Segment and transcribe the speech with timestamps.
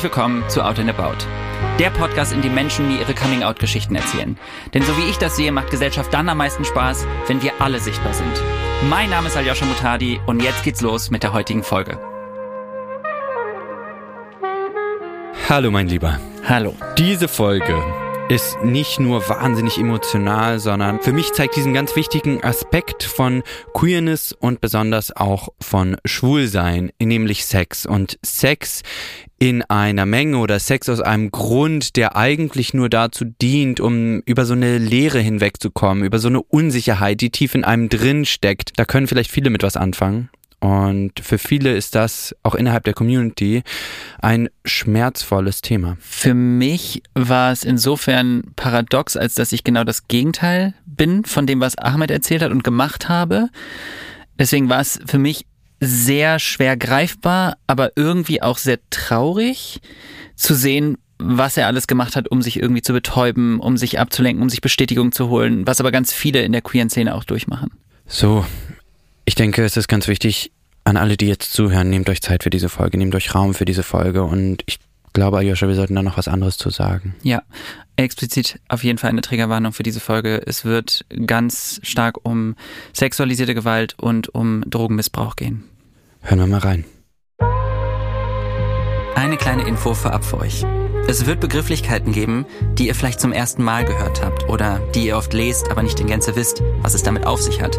[0.00, 1.26] Herzlich willkommen zu Out and About.
[1.78, 4.38] Der Podcast, in dem Menschen mir ihre Coming-out-Geschichten erzählen.
[4.72, 7.80] Denn so wie ich das sehe, macht Gesellschaft dann am meisten Spaß, wenn wir alle
[7.80, 8.32] sichtbar sind.
[8.88, 12.00] Mein Name ist Aljoscha Mutadi und jetzt geht's los mit der heutigen Folge.
[15.50, 16.18] Hallo mein Lieber.
[16.48, 16.74] Hallo.
[16.96, 17.76] Diese Folge
[18.30, 23.42] ist nicht nur wahnsinnig emotional, sondern für mich zeigt diesen ganz wichtigen Aspekt von
[23.74, 27.86] Queerness und besonders auch von Schwulsein, nämlich Sex.
[27.86, 28.82] Und Sex
[29.40, 34.44] in einer Menge oder Sex aus einem Grund, der eigentlich nur dazu dient, um über
[34.44, 38.70] so eine Leere hinwegzukommen, über so eine Unsicherheit, die tief in einem drin steckt.
[38.76, 40.30] Da können vielleicht viele mit was anfangen.
[40.60, 43.62] Und für viele ist das auch innerhalb der Community
[44.20, 45.96] ein schmerzvolles Thema.
[46.00, 51.60] Für mich war es insofern paradox, als dass ich genau das Gegenteil bin von dem,
[51.60, 53.48] was Ahmed erzählt hat und gemacht habe.
[54.38, 55.46] Deswegen war es für mich
[55.80, 59.80] sehr schwer greifbar, aber irgendwie auch sehr traurig
[60.36, 64.42] zu sehen, was er alles gemacht hat, um sich irgendwie zu betäuben, um sich abzulenken,
[64.42, 67.70] um sich Bestätigung zu holen, was aber ganz viele in der queeren Szene auch durchmachen.
[68.06, 68.44] So,
[69.30, 70.50] ich denke, es ist ganz wichtig,
[70.82, 73.64] an alle, die jetzt zuhören, nehmt euch Zeit für diese Folge, nehmt euch Raum für
[73.64, 74.80] diese Folge und ich
[75.12, 77.14] glaube, Aljoscha, wir sollten da noch was anderes zu sagen.
[77.22, 77.42] Ja,
[77.94, 80.42] explizit auf jeden Fall eine Triggerwarnung für diese Folge.
[80.46, 82.56] Es wird ganz stark um
[82.92, 85.62] sexualisierte Gewalt und um Drogenmissbrauch gehen.
[86.22, 86.84] Hören wir mal rein.
[89.14, 90.64] Eine kleine Info vorab für euch.
[91.06, 92.46] Es wird Begrifflichkeiten geben,
[92.78, 96.00] die ihr vielleicht zum ersten Mal gehört habt oder die ihr oft lest, aber nicht
[96.00, 97.78] in Gänze wisst, was es damit auf sich hat.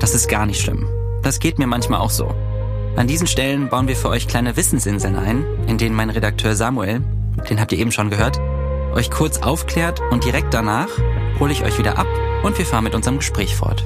[0.00, 0.88] Das ist gar nicht schlimm.
[1.22, 2.32] Das geht mir manchmal auch so.
[2.94, 7.02] An diesen Stellen bauen wir für euch kleine Wissensinseln ein, in denen mein Redakteur Samuel,
[7.50, 8.38] den habt ihr eben schon gehört,
[8.94, 10.88] euch kurz aufklärt und direkt danach
[11.40, 12.06] hole ich euch wieder ab
[12.44, 13.84] und wir fahren mit unserem Gespräch fort.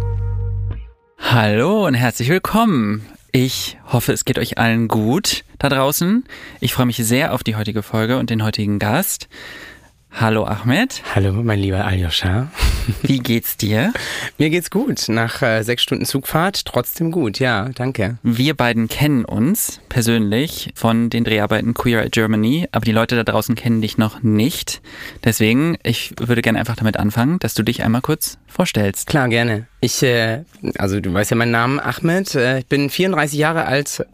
[1.19, 3.07] Hallo und herzlich willkommen.
[3.33, 6.25] Ich hoffe, es geht euch allen gut da draußen.
[6.61, 9.29] Ich freue mich sehr auf die heutige Folge und den heutigen Gast.
[10.15, 11.03] Hallo Ahmed.
[11.15, 12.49] Hallo, mein lieber Aljoscha.
[13.03, 13.93] Wie geht's dir?
[14.39, 15.09] Mir geht's gut.
[15.09, 17.39] Nach äh, sechs Stunden Zugfahrt trotzdem gut.
[17.39, 18.19] Ja, danke.
[18.23, 23.25] Wir beiden kennen uns persönlich von den Dreharbeiten Queer at Germany, aber die Leute da
[23.25, 24.83] draußen kennen dich noch nicht.
[25.25, 29.07] Deswegen, ich würde gerne einfach damit anfangen, dass du dich einmal kurz vorstellst.
[29.07, 29.67] Klar, gerne.
[29.81, 30.45] Ich, äh,
[30.79, 32.35] also du weißt ja meinen Namen, Ahmed.
[32.35, 34.07] Äh, ich bin 34 Jahre alt,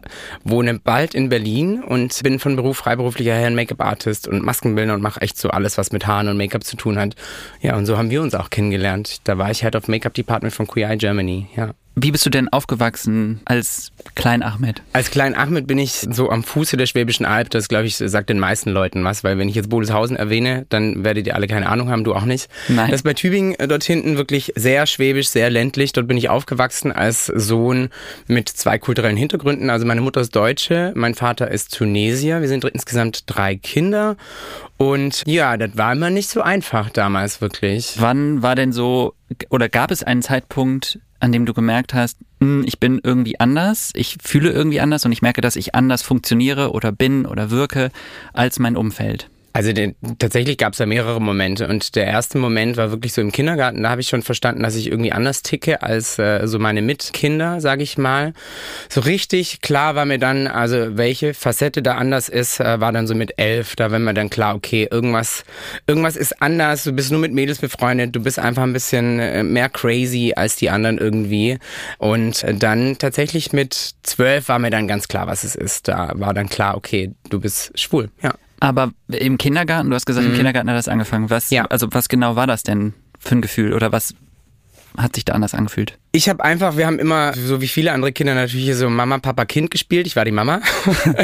[0.43, 5.21] wohne bald in Berlin und bin von Beruf freiberuflicher Herrn Make-up-Artist und Maskenbildner und mache
[5.21, 7.15] echt so alles, was mit Haaren und Make-up zu tun hat.
[7.61, 9.21] Ja, und so haben wir uns auch kennengelernt.
[9.25, 11.71] Da war ich Head of Make-up Department von Queer Eye Germany, ja.
[12.01, 14.81] Wie bist du denn aufgewachsen als Klein Ahmed?
[14.93, 17.49] Als Klein Ahmed bin ich so am Fuße der Schwäbischen Alb.
[17.49, 21.03] Das, glaube ich, sagt den meisten Leuten was, weil wenn ich jetzt Bodelshausen erwähne, dann
[21.03, 22.49] werdet ihr alle keine Ahnung haben, du auch nicht.
[22.69, 22.89] Nein.
[22.89, 25.91] Das ist bei Tübingen äh, dort hinten wirklich sehr schwäbisch, sehr ländlich.
[25.91, 27.89] Dort bin ich aufgewachsen als Sohn
[28.27, 29.69] mit zwei kulturellen Hintergründen.
[29.69, 32.39] Also meine Mutter ist Deutsche, mein Vater ist Tunesier.
[32.39, 34.15] Wir sind insgesamt drei Kinder.
[34.77, 37.95] Und ja, das war immer nicht so einfach damals wirklich.
[37.97, 39.15] Wann war denn so,
[39.49, 43.91] oder gab es einen Zeitpunkt, an dem du gemerkt hast, hm, ich bin irgendwie anders,
[43.95, 47.91] ich fühle irgendwie anders und ich merke, dass ich anders funktioniere oder bin oder wirke
[48.33, 49.29] als mein Umfeld?
[49.51, 53.21] Also den, tatsächlich gab es da mehrere Momente und der erste Moment war wirklich so
[53.21, 53.81] im Kindergarten.
[53.81, 57.59] Da habe ich schon verstanden, dass ich irgendwie anders ticke als äh, so meine Mitkinder,
[57.59, 58.33] sage ich mal.
[58.89, 63.07] So richtig klar war mir dann, also welche Facette da anders ist, äh, war dann
[63.07, 63.75] so mit elf.
[63.75, 65.43] Da war mir dann klar, okay, irgendwas,
[65.87, 66.83] irgendwas ist anders.
[66.83, 68.15] Du bist nur mit Mädels befreundet.
[68.15, 71.57] Du bist einfach ein bisschen äh, mehr crazy als die anderen irgendwie.
[71.97, 75.87] Und dann tatsächlich mit zwölf war mir dann ganz klar, was es ist.
[75.87, 78.09] Da war dann klar, okay, du bist schwul.
[78.21, 78.35] Ja.
[78.59, 80.31] Aber im Kindergarten, du hast gesagt, Mhm.
[80.31, 81.29] im Kindergarten hat das angefangen.
[81.29, 81.65] Was, Ja.
[81.65, 84.13] also was genau war das denn für ein Gefühl oder was
[84.97, 85.97] hat sich da anders angefühlt?
[86.11, 89.45] Ich habe einfach, wir haben immer, so wie viele andere Kinder natürlich so Mama, Papa,
[89.45, 90.07] Kind gespielt.
[90.07, 90.59] Ich war die Mama.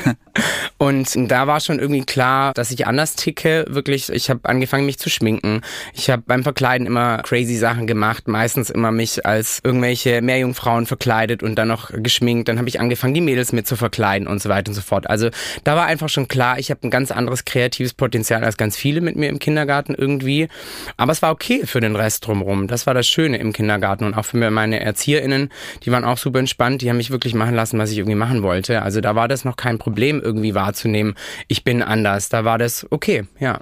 [0.77, 3.65] und da war schon irgendwie klar, dass ich anders ticke.
[3.67, 5.61] Wirklich, ich habe angefangen, mich zu schminken.
[5.95, 8.27] Ich habe beim Verkleiden immer crazy Sachen gemacht.
[8.27, 12.47] Meistens immer mich als irgendwelche Meerjungfrauen verkleidet und dann noch geschminkt.
[12.47, 15.09] Dann habe ich angefangen, die Mädels mit zu verkleiden und so weiter und so fort.
[15.09, 15.31] Also
[15.63, 19.01] da war einfach schon klar, ich habe ein ganz anderes kreatives Potenzial als ganz viele
[19.01, 20.47] mit mir im Kindergarten irgendwie.
[20.95, 22.67] Aber es war okay für den Rest drumherum.
[22.67, 25.49] Das war das Schöne im Kindergarten und auch für meine ErzieherInnen,
[25.83, 28.43] die waren auch super entspannt, die haben mich wirklich machen lassen, was ich irgendwie machen
[28.43, 28.81] wollte.
[28.81, 31.15] Also da war das noch kein Problem, irgendwie wahrzunehmen,
[31.47, 32.29] ich bin anders.
[32.29, 33.59] Da war das okay, ja.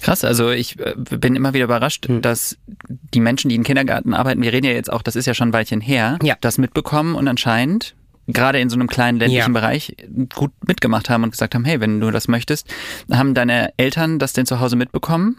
[0.00, 2.22] Krass, also ich äh, bin immer wieder überrascht, Hm.
[2.22, 2.56] dass
[2.88, 5.48] die Menschen, die in Kindergarten arbeiten, wir reden ja jetzt auch, das ist ja schon
[5.48, 6.36] ein Weilchen her, Ja.
[6.40, 7.94] das mitbekommen und anscheinend
[8.26, 9.60] gerade in so einem kleinen ländlichen Ja.
[9.60, 9.94] Bereich
[10.34, 12.66] gut mitgemacht haben und gesagt haben, hey, wenn du das möchtest,
[13.12, 15.36] haben deine Eltern das denn zu Hause mitbekommen?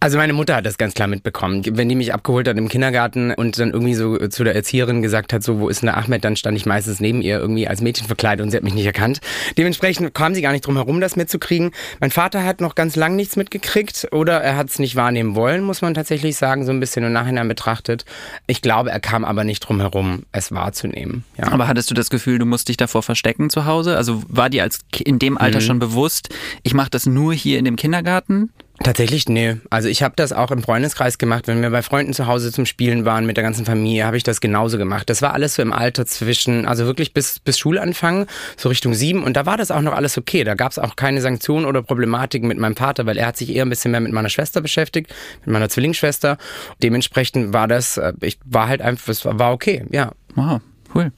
[0.00, 1.62] Also meine Mutter hat das ganz klar mitbekommen.
[1.70, 5.32] Wenn die mich abgeholt hat im Kindergarten und dann irgendwie so zu der Erzieherin gesagt
[5.32, 7.80] hat, so, wo ist denn der Ahmed, dann stand ich meistens neben ihr irgendwie als
[7.80, 9.20] Mädchen verkleidet und sie hat mich nicht erkannt.
[9.56, 11.72] Dementsprechend kam sie gar nicht drum herum, das mitzukriegen.
[12.00, 15.62] Mein Vater hat noch ganz lang nichts mitgekriegt oder er hat es nicht wahrnehmen wollen,
[15.62, 18.04] muss man tatsächlich sagen, so ein bisschen im Nachhinein betrachtet.
[18.46, 21.24] Ich glaube, er kam aber nicht drum herum, es wahrzunehmen.
[21.36, 21.48] Ja.
[21.52, 23.96] Aber hattest du das Gefühl, du musst dich davor verstecken zu Hause?
[23.96, 25.64] Also war dir als in dem Alter mhm.
[25.64, 26.28] schon bewusst,
[26.62, 28.50] ich mache das nur hier in dem Kindergarten?
[28.84, 29.56] Tatsächlich, nee.
[29.70, 31.48] Also ich habe das auch im Freundeskreis gemacht.
[31.48, 34.22] Wenn wir bei Freunden zu Hause zum Spielen waren mit der ganzen Familie, habe ich
[34.22, 35.10] das genauso gemacht.
[35.10, 38.26] Das war alles so im Alter zwischen, also wirklich bis, bis Schulanfang,
[38.56, 39.24] so Richtung sieben.
[39.24, 40.44] Und da war das auch noch alles okay.
[40.44, 43.54] Da gab es auch keine Sanktionen oder Problematiken mit meinem Vater, weil er hat sich
[43.54, 45.12] eher ein bisschen mehr mit meiner Schwester beschäftigt,
[45.44, 46.38] mit meiner Zwillingsschwester.
[46.80, 50.12] Dementsprechend war das, äh, ich war halt einfach, es war okay, ja.
[50.36, 50.60] Wow.
[50.94, 51.12] Cool.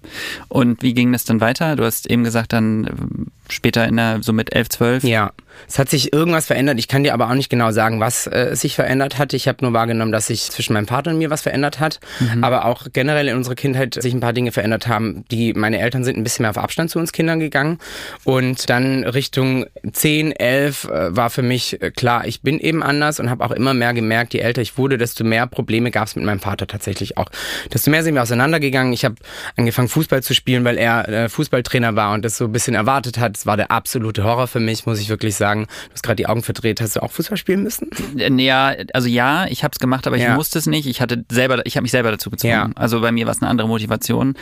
[0.49, 1.77] Und wie ging das dann weiter?
[1.77, 5.05] Du hast eben gesagt, dann später in der, so mit 11, 12?
[5.05, 5.32] Ja,
[5.69, 6.79] es hat sich irgendwas verändert.
[6.79, 9.32] Ich kann dir aber auch nicht genau sagen, was äh, sich verändert hat.
[9.32, 12.00] Ich habe nur wahrgenommen, dass sich zwischen meinem Vater und mir was verändert hat.
[12.19, 12.43] Mhm.
[12.44, 15.25] Aber auch generell in unserer Kindheit sich ein paar Dinge verändert haben.
[15.31, 17.79] Die, meine Eltern sind ein bisschen mehr auf Abstand zu uns Kindern gegangen.
[18.25, 23.20] Und dann Richtung 10, 11 äh, war für mich äh, klar, ich bin eben anders
[23.20, 26.17] und habe auch immer mehr gemerkt, je älter ich wurde, desto mehr Probleme gab es
[26.17, 27.29] mit meinem Vater tatsächlich auch.
[27.73, 28.93] Desto mehr sind wir auseinandergegangen.
[28.93, 29.17] Ich habe
[29.56, 33.19] angefangen Fußball zu spielen, weil er äh, Fußballtrainer war und das so ein bisschen erwartet
[33.19, 33.37] hat.
[33.41, 35.65] Es war der absolute Horror für mich, muss ich wirklich sagen.
[35.65, 36.79] Du hast gerade die Augen verdreht.
[36.83, 37.89] Hast du auch Fußball spielen müssen?
[38.19, 40.29] Äh, ja, also ja, ich habe es gemacht, aber ja.
[40.29, 40.87] ich musste es nicht.
[40.87, 42.53] Ich hatte selber, ich habe mich selber dazu gezwungen.
[42.53, 42.71] Ja.
[42.75, 44.35] Also bei mir war es eine andere Motivation.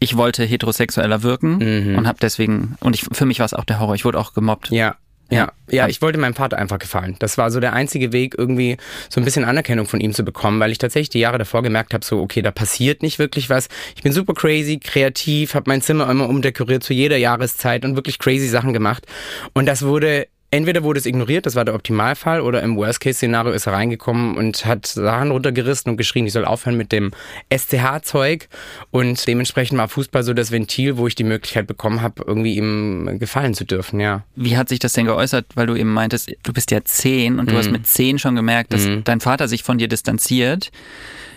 [0.00, 1.98] Ich wollte heterosexueller wirken mhm.
[1.98, 3.94] und habe deswegen und ich, für mich war es auch der Horror.
[3.94, 4.70] Ich wurde auch gemobbt.
[4.70, 4.96] Ja.
[5.30, 7.14] Ja, ja, ich wollte meinem Vater einfach gefallen.
[7.20, 8.76] Das war so der einzige Weg, irgendwie
[9.08, 11.94] so ein bisschen Anerkennung von ihm zu bekommen, weil ich tatsächlich die Jahre davor gemerkt
[11.94, 13.68] habe, so, okay, da passiert nicht wirklich was.
[13.94, 18.18] Ich bin super crazy, kreativ, habe mein Zimmer immer umdekoriert zu jeder Jahreszeit und wirklich
[18.18, 19.06] crazy Sachen gemacht.
[19.52, 23.66] Und das wurde entweder wurde es ignoriert, das war der Optimalfall, oder im Worst-Case-Szenario ist
[23.66, 27.12] er reingekommen und hat Sachen runtergerissen und geschrien, ich soll aufhören mit dem
[27.54, 28.48] SCH-Zeug.
[28.90, 33.18] Und dementsprechend war Fußball so das Ventil, wo ich die Möglichkeit bekommen habe, irgendwie ihm
[33.18, 34.24] gefallen zu dürfen, ja.
[34.36, 37.46] Wie hat sich das denn geäußert, weil du eben meintest, du bist ja zehn und
[37.46, 37.50] mhm.
[37.50, 37.72] du hast mhm.
[37.72, 39.04] mit zehn schon gemerkt, dass mhm.
[39.04, 40.70] dein Vater sich von dir distanziert.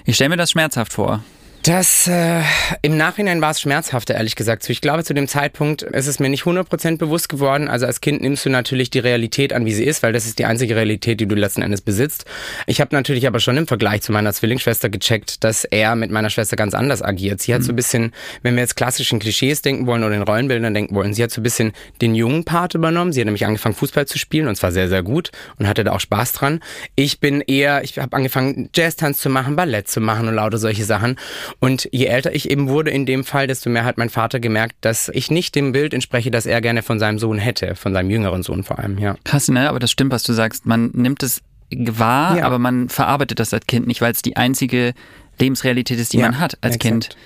[0.06, 1.24] Ich stelle mir das schmerzhaft vor.
[1.64, 2.42] Das äh,
[2.82, 4.70] im Nachhinein war es schmerzhafter, ehrlich gesagt.
[4.70, 7.70] Ich glaube, zu dem Zeitpunkt ist es mir nicht 100% bewusst geworden.
[7.70, 10.40] Also als Kind nimmst du natürlich die Realität an, wie sie ist, weil das ist
[10.40, 12.26] die einzige Realität, die du letzten Endes besitzt.
[12.68, 16.30] Ich habe natürlich aber schon im Vergleich zu meiner Zwillingsschwester gecheckt, dass er mit meiner
[16.30, 17.42] Schwester ganz anders agiert.
[17.42, 17.66] Sie hat mhm.
[17.66, 21.14] so ein bisschen, wenn wir jetzt klassischen Klischees denken wollen oder in Rollenbildern denken wollen,
[21.14, 21.72] sie hat so ein bisschen
[22.02, 23.14] den jungen Part übernommen.
[23.14, 25.94] Sie hat nämlich angefangen, Fußball zu spielen und zwar sehr, sehr gut und hatte da
[25.94, 26.60] auch Spaß dran.
[26.96, 30.84] Ich bin eher, ich habe angefangen, Jazztanz zu machen, Ballett zu machen und lauter solche
[30.84, 31.16] Sachen.
[31.60, 34.76] Und je älter ich eben wurde in dem Fall, desto mehr hat mein Vater gemerkt,
[34.82, 38.10] dass ich nicht dem Bild entspreche, das er gerne von seinem Sohn hätte, von seinem
[38.10, 39.16] jüngeren Sohn vor allem, ja.
[39.24, 39.70] Krass, ne?
[39.70, 40.66] Aber das stimmt, was du sagst.
[40.66, 41.42] Man nimmt es
[41.72, 42.46] wahr, ja.
[42.46, 44.94] aber man verarbeitet das als Kind nicht, weil es die einzige
[45.40, 46.82] Lebensrealität ist, die ja, man hat als exakt.
[46.82, 47.18] Kind.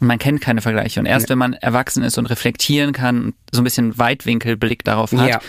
[0.00, 0.98] Und man kennt keine Vergleiche.
[1.00, 1.30] Und erst ja.
[1.30, 5.40] wenn man erwachsen ist und reflektieren kann und so ein bisschen Weitwinkelblick darauf hat, ja.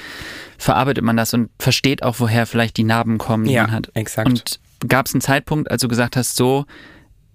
[0.57, 3.91] verarbeitet man das und versteht auch, woher vielleicht die Narben kommen, die man hat.
[3.93, 4.27] Exakt.
[4.27, 6.65] Und gab es einen Zeitpunkt, als du gesagt hast, so,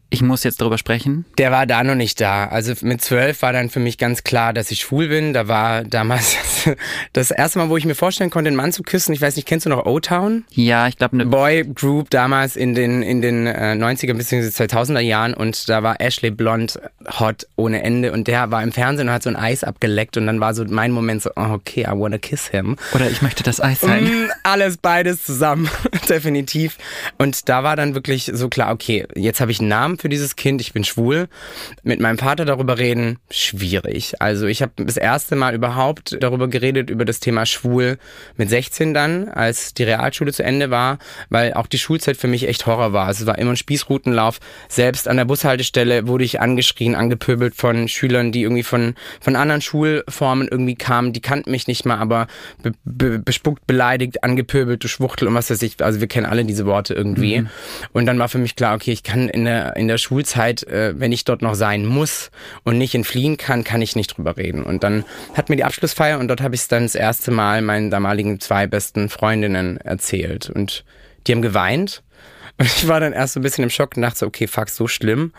[0.09, 1.25] ich muss jetzt darüber sprechen?
[1.37, 2.47] Der war da noch nicht da.
[2.47, 5.33] Also mit zwölf war dann für mich ganz klar, dass ich schwul bin.
[5.33, 6.37] Da war damals
[7.13, 9.13] das erste Mal, wo ich mir vorstellen konnte, einen Mann zu küssen.
[9.13, 10.45] Ich weiß nicht, kennst du noch O-Town?
[10.51, 14.47] Ja, ich glaube eine Boy Group damals in den in den äh, 90er bzw.
[14.47, 16.79] 2000er Jahren und da war Ashley Blond
[17.19, 20.27] hot ohne Ende und der war im Fernsehen und hat so ein Eis abgeleckt und
[20.27, 22.77] dann war so mein Moment so, oh, okay, I wanna kiss him.
[22.95, 24.05] Oder ich möchte das Eis sein.
[24.05, 25.69] Mm, alles beides zusammen,
[26.09, 26.79] definitiv.
[27.19, 30.37] Und da war dann wirklich so klar, okay, jetzt habe ich einen Namen für dieses
[30.37, 31.29] Kind, ich bin schwul.
[31.83, 34.21] Mit meinem Vater darüber reden, schwierig.
[34.21, 37.99] Also ich habe das erste Mal überhaupt darüber geredet, über das Thema schwul
[38.37, 40.99] mit 16 dann, als die Realschule zu Ende war,
[41.31, 43.07] weil auch die Schulzeit für mich echt Horror war.
[43.07, 44.39] Also es war immer ein Spießrutenlauf.
[44.69, 49.63] Selbst an der Bushaltestelle wurde ich angeschrien, angepöbelt von Schülern, die irgendwie von, von anderen
[49.63, 51.13] Schulformen irgendwie kamen.
[51.13, 52.27] Die kannten mich nicht mal, aber
[52.63, 55.83] be, be, bespuckt, beleidigt, angepöbelt, du Schwuchtel und was weiß ich.
[55.83, 57.41] Also wir kennen alle diese Worte irgendwie.
[57.41, 57.49] Mhm.
[57.93, 60.99] Und dann war für mich klar, okay, ich kann in der, in der Schulzeit, äh,
[60.99, 62.31] wenn ich dort noch sein muss
[62.65, 64.63] und nicht entfliehen kann, kann ich nicht drüber reden.
[64.63, 67.63] Und dann hat mir die Abschlussfeier und dort habe ich es dann das erste Mal
[67.63, 70.51] meinen damaligen zwei besten Freundinnen erzählt.
[70.51, 70.85] Und
[71.27, 72.03] die haben geweint
[72.59, 74.71] Und ich war dann erst so ein bisschen im Schock und dachte so, okay, fuck,
[74.71, 75.33] so schlimm.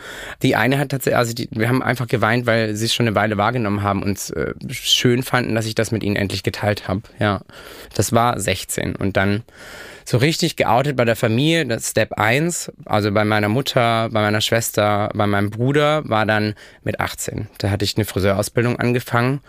[0.44, 3.16] Die eine hat tatsächlich, also die, wir haben einfach geweint, weil sie es schon eine
[3.16, 7.01] Weile wahrgenommen haben und äh, schön fanden, dass ich das mit ihnen endlich geteilt habe.
[7.20, 7.42] Ja,
[7.96, 9.44] das war 16 und dann
[10.10, 14.40] so richtig geoutet bei der Familie, das Step 1, also bei meiner Mutter, bei meiner
[14.40, 17.50] Schwester, bei meinem Bruder, war dann mit 18.
[17.58, 19.42] Da hatte ich eine Friseurausbildung angefangen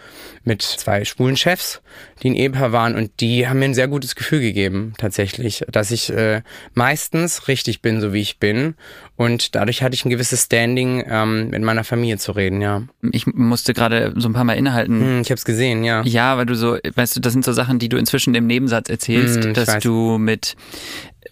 [0.43, 1.81] mit zwei schwulen Chefs,
[2.25, 5.93] die ein Ehepaar waren und die haben mir ein sehr gutes Gefühl gegeben, tatsächlich, dass
[5.93, 6.43] ich äh,
[6.75, 8.75] meistens richtig bin, so wie ich bin.
[9.17, 12.83] Und dadurch hatte ich ein gewisses Standing, ähm, mit meiner Familie zu reden, ja.
[13.12, 15.00] Ich musste gerade so ein paar Mal innehalten.
[15.00, 16.03] Hm, ich habe es gesehen, ja.
[16.05, 18.88] Ja, weil du so, weißt du, das sind so Sachen, die du inzwischen im Nebensatz
[18.88, 19.83] erzählst, Hm, dass weiß.
[19.83, 20.48] du mit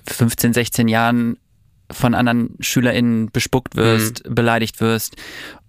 [0.09, 1.37] 15, 16 Jahren
[1.91, 4.35] von anderen SchülerInnen bespuckt wirst, Mhm.
[4.35, 5.15] beleidigt wirst.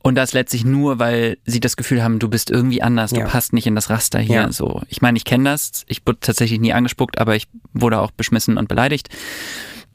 [0.01, 3.25] Und das letztlich nur, weil sie das Gefühl haben, du bist irgendwie anders, du Ja.
[3.27, 4.35] passt nicht in das Raster hier.
[4.35, 4.51] Ja.
[4.51, 5.83] So, ich meine, ich kenne das.
[5.87, 9.09] Ich wurde tatsächlich nie angespuckt, aber ich wurde auch beschmissen und beleidigt.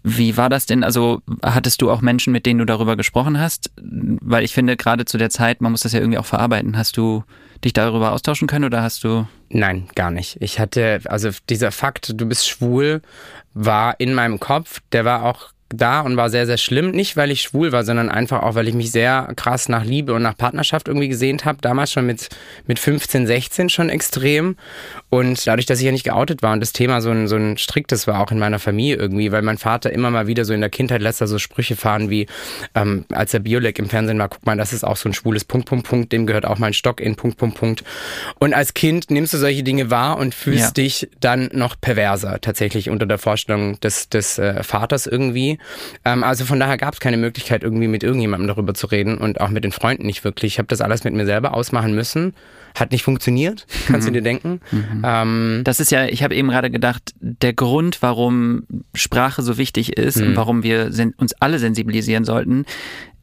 [0.05, 0.85] Wie war das denn?
[0.85, 3.71] Also hattest du auch Menschen, mit denen du darüber gesprochen hast?
[3.81, 6.77] Weil ich finde, gerade zu der Zeit, man muss das ja irgendwie auch verarbeiten.
[6.77, 7.23] Hast du
[7.65, 10.39] dich darüber austauschen können oder hast du Nein, gar nicht.
[10.41, 13.03] Ich hatte, also dieser Fakt, du bist schwul,
[13.53, 16.91] war in meinem Kopf, der war auch da und war sehr, sehr schlimm.
[16.91, 20.15] Nicht, weil ich schwul war, sondern einfach auch, weil ich mich sehr krass nach Liebe
[20.15, 21.59] und nach Partnerschaft irgendwie gesehnt habe.
[21.61, 22.29] Damals schon mit,
[22.67, 24.57] mit 15, 16 schon extrem.
[25.15, 27.59] Und dadurch, dass ich ja nicht geoutet war und das Thema so ein, so ein
[27.59, 30.63] striktes war, auch in meiner Familie irgendwie, weil mein Vater immer mal wieder so in
[30.63, 32.27] der Kindheit lässt er so Sprüche fahren wie,
[32.75, 35.45] ähm, als der Biolek im Fernsehen war, guck mal, das ist auch so ein schwules
[35.45, 37.85] Punkt, Punkt, Punkt, dem gehört auch mein Stock in Punkt, Punkt, Punkt.
[38.39, 40.83] Und als Kind nimmst du solche Dinge wahr und fühlst Ja.
[40.83, 45.59] dich dann noch perverser, tatsächlich unter der Vorstellung des, des äh, Vaters irgendwie.
[46.07, 49.43] Ähm, also von daher gab es keine Möglichkeit, irgendwie mit irgendjemandem darüber zu reden und
[49.43, 50.55] auch mit den Freunden nicht wirklich.
[50.55, 52.33] Ich habe das alles mit mir selber ausmachen müssen.
[52.75, 54.61] Hat nicht funktioniert, kannst du dir denken.
[55.05, 58.65] Ähm, Das ist ja, ich habe eben gerade gedacht, der Grund, warum
[58.95, 60.29] Sprache so wichtig ist Mhm.
[60.29, 62.65] und warum wir uns alle sensibilisieren sollten,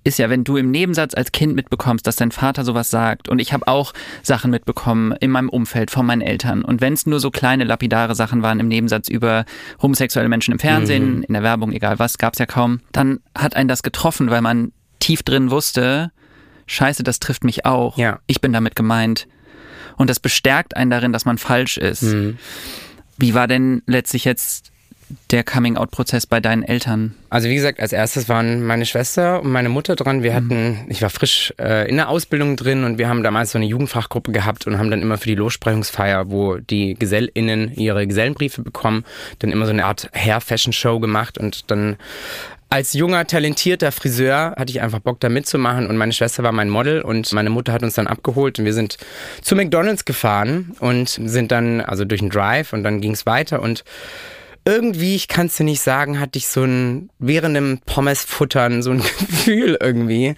[0.05, 3.27] ist ja, wenn du im Nebensatz als Kind mitbekommst, dass dein Vater sowas sagt.
[3.27, 6.63] Und ich habe auch Sachen mitbekommen in meinem Umfeld von meinen Eltern.
[6.63, 9.43] Und wenn es nur so kleine lapidare Sachen waren im Nebensatz über
[9.81, 11.23] homosexuelle Menschen im Fernsehen, Mhm.
[11.23, 14.41] in der Werbung, egal was, gab es ja kaum, dann hat einen das getroffen, weil
[14.41, 16.11] man tief drin wusste,
[16.65, 17.97] scheiße, das trifft mich auch.
[17.97, 18.19] Ja.
[18.25, 19.27] Ich bin damit gemeint.
[19.99, 22.03] Und das bestärkt einen darin, dass man falsch ist.
[22.03, 22.37] Mhm.
[23.17, 24.71] Wie war denn letztlich jetzt
[25.29, 27.15] der Coming-out-Prozess bei deinen Eltern?
[27.29, 30.23] Also wie gesagt, als erstes waren meine Schwester und meine Mutter dran.
[30.23, 33.57] Wir hatten, ich war frisch äh, in der Ausbildung drin und wir haben damals so
[33.57, 38.61] eine Jugendfachgruppe gehabt und haben dann immer für die Lossprechungsfeier, wo die GesellInnen ihre Gesellenbriefe
[38.61, 39.03] bekommen,
[39.39, 41.97] dann immer so eine Art Hair-Fashion-Show gemacht und dann
[42.69, 46.69] als junger, talentierter Friseur hatte ich einfach Bock da mitzumachen und meine Schwester war mein
[46.69, 48.97] Model und meine Mutter hat uns dann abgeholt und wir sind
[49.41, 53.61] zu McDonalds gefahren und sind dann, also durch einen Drive und dann ging es weiter
[53.61, 53.83] und
[54.65, 58.91] irgendwie, ich kann es dir nicht sagen, hatte ich so ein, während dem Pommesfuttern, so
[58.91, 60.35] ein Gefühl irgendwie,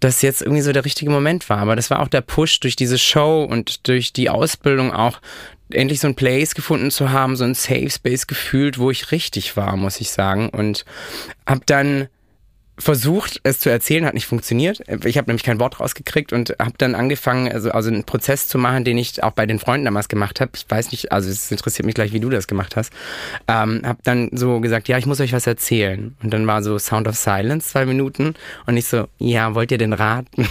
[0.00, 1.58] dass jetzt irgendwie so der richtige Moment war.
[1.58, 5.20] Aber das war auch der Push durch diese Show und durch die Ausbildung auch,
[5.70, 9.56] endlich so ein Place gefunden zu haben, so ein Safe Space gefühlt, wo ich richtig
[9.56, 10.48] war, muss ich sagen.
[10.50, 10.84] Und
[11.46, 12.08] hab dann
[12.78, 14.82] versucht, es zu erzählen, hat nicht funktioniert.
[15.04, 18.58] Ich habe nämlich kein Wort rausgekriegt und habe dann angefangen, also, also einen Prozess zu
[18.58, 20.52] machen, den ich auch bei den Freunden damals gemacht habe.
[20.54, 22.92] Ich weiß nicht, also es interessiert mich gleich, wie du das gemacht hast.
[23.48, 26.16] Ähm, habe dann so gesagt, ja, ich muss euch was erzählen.
[26.22, 28.34] Und dann war so Sound of Silence, zwei Minuten.
[28.66, 30.46] Und ich so, ja, wollt ihr denn raten?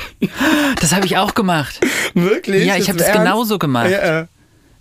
[0.81, 1.79] Das habe ich auch gemacht.
[2.13, 2.65] Wirklich?
[2.65, 3.91] Ja, ich habe das genauso gemacht.
[3.91, 4.27] Ja.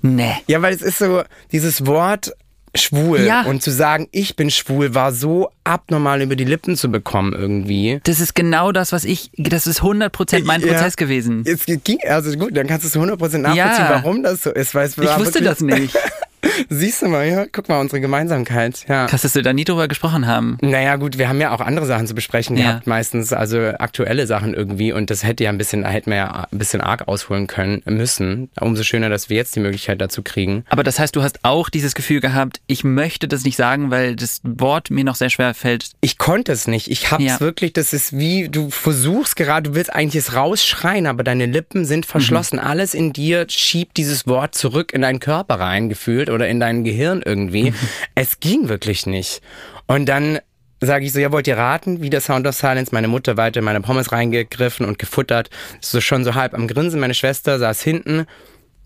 [0.06, 0.32] Nee.
[0.46, 2.32] ja, weil es ist so, dieses Wort
[2.76, 3.42] schwul Ja.
[3.42, 8.00] und zu sagen, ich bin schwul, war so abnormal über die Lippen zu bekommen irgendwie.
[8.04, 10.66] Das ist genau das, was ich, das ist 100% mein Ja.
[10.66, 11.44] Prozess gewesen.
[11.46, 13.90] Es ging, also gut, dann kannst du es 100% nachvollziehen, Ja.
[13.90, 14.74] warum das so ist.
[14.74, 15.96] Weil es Ich wusste das nicht.
[16.68, 19.06] Siehst du mal, ja, guck mal, unsere Gemeinsamkeit, ja.
[19.06, 20.58] Krass, dass wir da nie drüber gesprochen haben.
[20.60, 22.64] Naja, gut, wir haben ja auch andere Sachen zu besprechen Ja.
[22.64, 26.46] gehabt, meistens, also aktuelle Sachen irgendwie und das hätte ja ein bisschen, hätten wir ja
[26.50, 28.50] ein bisschen arg ausholen können, müssen.
[28.60, 30.64] Umso schöner, dass wir jetzt die Möglichkeit dazu kriegen.
[30.68, 34.16] Aber das heißt, du hast auch dieses Gefühl gehabt, ich möchte das nicht sagen, weil
[34.16, 35.90] das Wort mir noch sehr schwer fällt.
[36.00, 36.90] Ich konnte es nicht.
[36.90, 37.40] Ich hab's Ja.
[37.40, 41.84] wirklich, das ist wie, du versuchst gerade, du willst eigentlich es rausschreien, aber deine Lippen
[41.84, 42.58] sind verschlossen.
[42.58, 46.84] Alles in dir schiebt dieses Wort zurück in deinen Körper rein, gefühlt, oder in dein
[46.84, 47.72] Gehirn irgendwie.
[48.14, 49.40] Es ging wirklich nicht.
[49.86, 50.38] Und dann
[50.80, 52.02] sage ich so, ja, wollt ihr raten?
[52.02, 52.92] Wieder Sound of Silence.
[52.92, 55.50] Meine Mutter weiter in meine Pommes reingegriffen und gefuttert.
[55.80, 57.00] So schon so halb am Grinsen.
[57.00, 58.26] Meine Schwester saß hinten.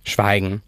[0.04, 0.62] Schweigen.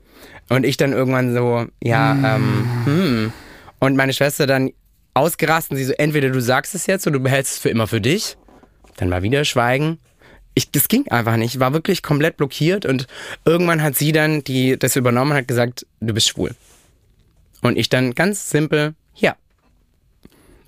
[0.49, 3.33] Und ich dann irgendwann so, ja, ähm, hm.
[3.79, 4.73] Und meine Schwester dann
[5.15, 7.87] ausgerastet und sie so, entweder du sagst es jetzt oder du behältst es für immer
[7.87, 8.37] für dich.
[8.97, 9.99] Dann mal wieder Schweigen.
[10.55, 11.55] Ich, das ging einfach nicht.
[11.55, 13.07] Ich war wirklich komplett blockiert und
[13.45, 16.55] irgendwann hat sie dann, die das übernommen hat, gesagt, du bist schwul.
[17.62, 19.37] Und ich dann ganz simpel, ja.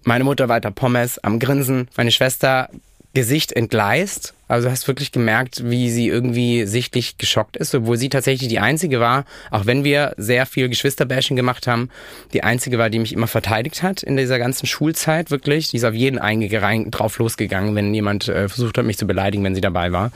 [0.04, 2.68] Meine Mutter weiter Pommes am Grinsen, meine Schwester
[3.14, 4.34] Gesicht entgleist.
[4.48, 9.00] Also hast wirklich gemerkt, wie sie irgendwie sichtlich geschockt ist, obwohl sie tatsächlich die einzige
[9.00, 11.88] war, auch wenn wir sehr viel Geschwisterbashing gemacht haben,
[12.34, 15.70] die einzige war, die mich immer verteidigt hat in dieser ganzen Schulzeit, wirklich.
[15.70, 19.42] Die ist auf jeden eingerein drauf losgegangen, wenn jemand äh, versucht hat, mich zu beleidigen,
[19.42, 20.12] wenn sie dabei war.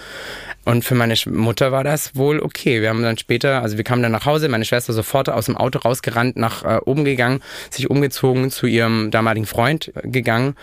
[0.66, 2.82] Und für meine Mutter war das wohl okay.
[2.82, 5.56] Wir haben dann später, also wir kamen dann nach Hause, meine Schwester sofort aus dem
[5.56, 10.56] Auto rausgerannt, nach äh, oben gegangen, sich umgezogen, zu ihrem damaligen Freund äh, gegangen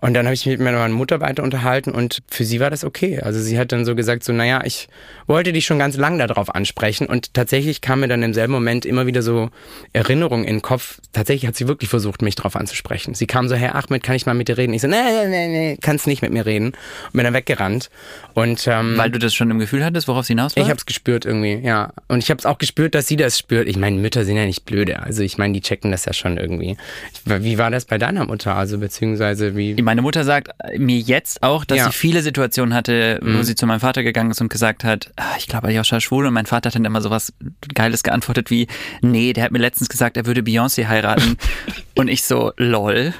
[0.00, 2.84] und dann habe ich mich mit meiner Mutter weiter unterhalten und für sie war das
[2.84, 3.20] okay.
[3.20, 4.88] Also sie hat dann so gesagt, so, naja, ich
[5.26, 8.86] wollte dich schon ganz lang darauf ansprechen und tatsächlich kam mir dann im selben Moment
[8.86, 9.50] immer wieder so
[9.92, 11.00] Erinnerungen in den Kopf.
[11.12, 13.14] Tatsächlich hat sie wirklich versucht, mich darauf anzusprechen.
[13.14, 14.72] Sie kam so, Herr Ahmed, kann ich mal mit dir reden?
[14.72, 16.68] Ich so, nee, nee, nee, nee, kannst nicht mit mir reden.
[16.68, 17.90] Und bin dann weggerannt.
[18.34, 20.62] Und, ähm, Weil du das schon im Gefühl hattest, worauf sie hinaus war?
[20.62, 21.92] Ich habe es gespürt irgendwie, ja.
[22.06, 23.66] Und ich habe es auch gespürt, dass sie das spürt.
[23.66, 25.02] Ich meine, Mütter sind ja nicht blöde.
[25.02, 26.76] Also ich meine, die checken das ja schon irgendwie.
[27.24, 28.54] Wie war das bei deiner Mutter?
[28.54, 31.86] Also beziehungsweise wie meine Mutter sagt mir jetzt auch, dass ja.
[31.86, 33.42] sie viele Situationen hatte, wo mhm.
[33.42, 36.26] sie zu meinem Vater gegangen ist und gesagt hat, ah, ich glaube, Aljoscha ist schwul.
[36.26, 37.32] Und mein Vater hat dann immer sowas
[37.72, 38.66] Geiles geantwortet wie,
[39.00, 41.38] nee, der hat mir letztens gesagt, er würde Beyoncé heiraten.
[41.96, 43.14] und ich so, lol.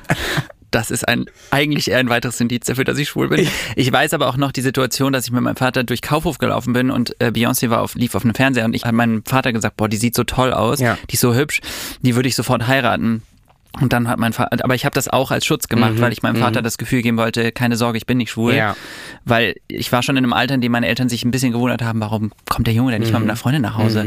[0.71, 3.49] Das ist ein, eigentlich eher ein weiteres Indiz dafür, dass ich schwul bin.
[3.75, 6.75] Ich weiß aber auch noch die Situation, dass ich mit meinem Vater durch Kaufhof gelaufen
[6.75, 9.55] bin und äh, Beyoncé war auf, lief auf einem Fernseher und ich habe meinem Vater
[9.55, 10.99] gesagt, boah, die sieht so toll aus, ja.
[11.09, 11.63] die ist so hübsch,
[12.03, 13.23] die würde ich sofort heiraten.
[13.81, 16.13] Und dann hat mein Vater, aber ich habe das auch als Schutz gemacht, mhm, weil
[16.13, 16.65] ich meinem Vater mhm.
[16.65, 18.55] das Gefühl geben wollte, keine Sorge, ich bin nicht schwul.
[18.55, 18.77] Ja.
[19.25, 21.83] Weil ich war schon in einem Alter, in dem meine Eltern sich ein bisschen gewundert
[21.83, 23.15] haben, warum kommt der Junge denn nicht mhm.
[23.15, 24.07] mal mit einer Freundin nach Hause?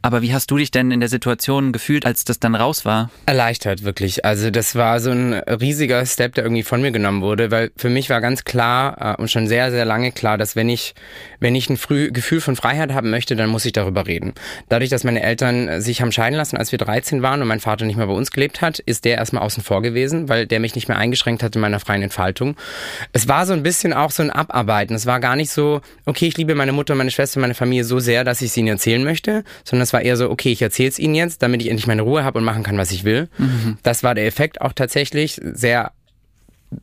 [0.00, 3.10] Aber wie hast du dich denn in der Situation gefühlt, als das dann raus war?
[3.26, 4.24] Erleichtert, wirklich.
[4.24, 7.90] Also das war so ein riesiger Step, der irgendwie von mir genommen wurde, weil für
[7.90, 10.94] mich war ganz klar äh, und schon sehr, sehr lange klar, dass wenn ich,
[11.40, 14.34] wenn ich ein Früh Gefühl von Freiheit haben möchte, dann muss ich darüber reden.
[14.68, 17.84] Dadurch, dass meine Eltern sich haben scheiden lassen, als wir 13 waren und mein Vater
[17.84, 20.76] nicht mehr bei uns gelebt hat, ist der erstmal außen vor gewesen, weil der mich
[20.76, 22.54] nicht mehr eingeschränkt hat in meiner freien Entfaltung.
[23.12, 24.94] Es war so ein bisschen auch so ein Abarbeiten.
[24.94, 27.98] Es war gar nicht so, okay, ich liebe meine Mutter, meine Schwester, meine Familie so
[27.98, 30.90] sehr, dass ich sie ihnen erzählen möchte, sondern es war eher so, okay, ich erzähle
[30.90, 33.28] es ihnen jetzt, damit ich endlich meine Ruhe habe und machen kann, was ich will.
[33.38, 33.78] Mhm.
[33.82, 35.92] Das war der Effekt auch tatsächlich sehr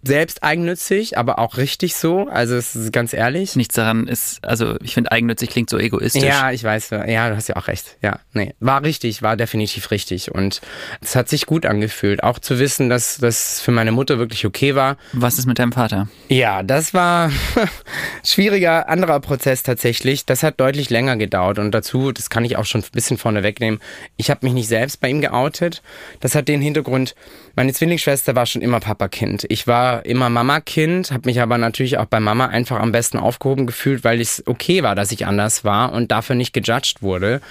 [0.04, 2.27] selbst eigennützig, aber auch richtig so.
[2.27, 3.56] Also es ist ganz ehrlich.
[3.56, 6.24] Nichts daran ist, also ich finde eigennützig klingt so egoistisch.
[6.24, 7.98] Ja, ich weiß, ja, du hast ja auch recht.
[8.01, 10.62] Ja, nee, war richtig, war definitiv richtig und
[11.01, 14.74] es hat sich gut angefühlt, auch zu wissen, dass das für meine Mutter wirklich okay
[14.74, 14.98] war.
[15.13, 16.07] Was ist mit deinem Vater?
[16.29, 17.31] Ja, das war
[18.24, 20.25] schwieriger anderer Prozess tatsächlich.
[20.25, 23.44] Das hat deutlich länger gedauert und dazu, das kann ich auch schon ein bisschen vorne
[23.44, 23.79] wegnehmen.
[24.18, 25.83] Ich habe mich nicht selbst bei ihm geoutet.
[26.22, 27.14] Das hat den Hintergrund,
[27.55, 29.46] meine Zwillingsschwester war schon immer Papakind.
[29.50, 33.66] Ich war immer Mama-Kind, habe mich aber natürlich auch bei Mama einfach am besten aufgehoben
[33.66, 37.42] gefühlt, weil es okay war, dass ich anders war und dafür nicht gejudged wurde.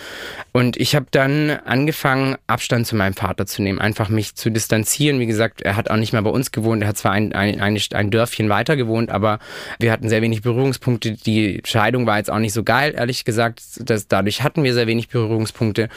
[0.53, 5.21] Und ich habe dann angefangen, Abstand zu meinem Vater zu nehmen, einfach mich zu distanzieren.
[5.21, 7.61] Wie gesagt, er hat auch nicht mehr bei uns gewohnt, er hat zwar ein, ein,
[7.61, 9.39] ein, ein Dörfchen weiter gewohnt, aber
[9.79, 11.13] wir hatten sehr wenig Berührungspunkte.
[11.13, 13.63] Die Scheidung war jetzt auch nicht so geil, ehrlich gesagt.
[13.81, 15.89] Das, dadurch hatten wir sehr wenig Berührungspunkte.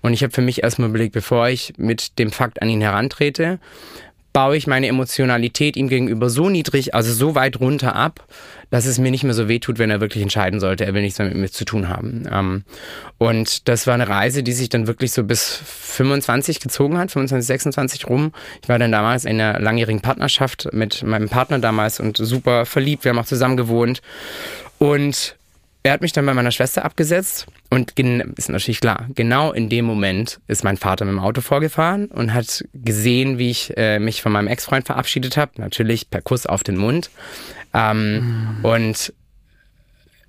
[0.00, 3.58] Und ich habe für mich erstmal überlegt, bevor ich mit dem Fakt an ihn herantrete,
[4.36, 8.22] baue ich meine Emotionalität ihm gegenüber so niedrig, also so weit runter ab,
[8.68, 11.18] dass es mir nicht mehr so wehtut, wenn er wirklich entscheiden sollte, er will nichts
[11.18, 12.28] mehr mit mir zu tun haben.
[12.30, 12.64] Ähm,
[13.16, 17.46] und das war eine Reise, die sich dann wirklich so bis 25 gezogen hat, 25,
[17.46, 18.32] 26 rum.
[18.62, 23.04] Ich war dann damals in einer langjährigen Partnerschaft mit meinem Partner damals und super verliebt.
[23.04, 24.02] Wir haben auch zusammen gewohnt.
[24.76, 25.36] Und
[25.86, 29.84] er hat mich dann bei meiner Schwester abgesetzt und ist natürlich klar, genau in dem
[29.84, 34.20] Moment ist mein Vater mit dem Auto vorgefahren und hat gesehen, wie ich äh, mich
[34.20, 37.10] von meinem Ex-Freund verabschiedet habe, natürlich per Kuss auf den Mund.
[37.72, 38.64] Ähm, mhm.
[38.64, 39.12] Und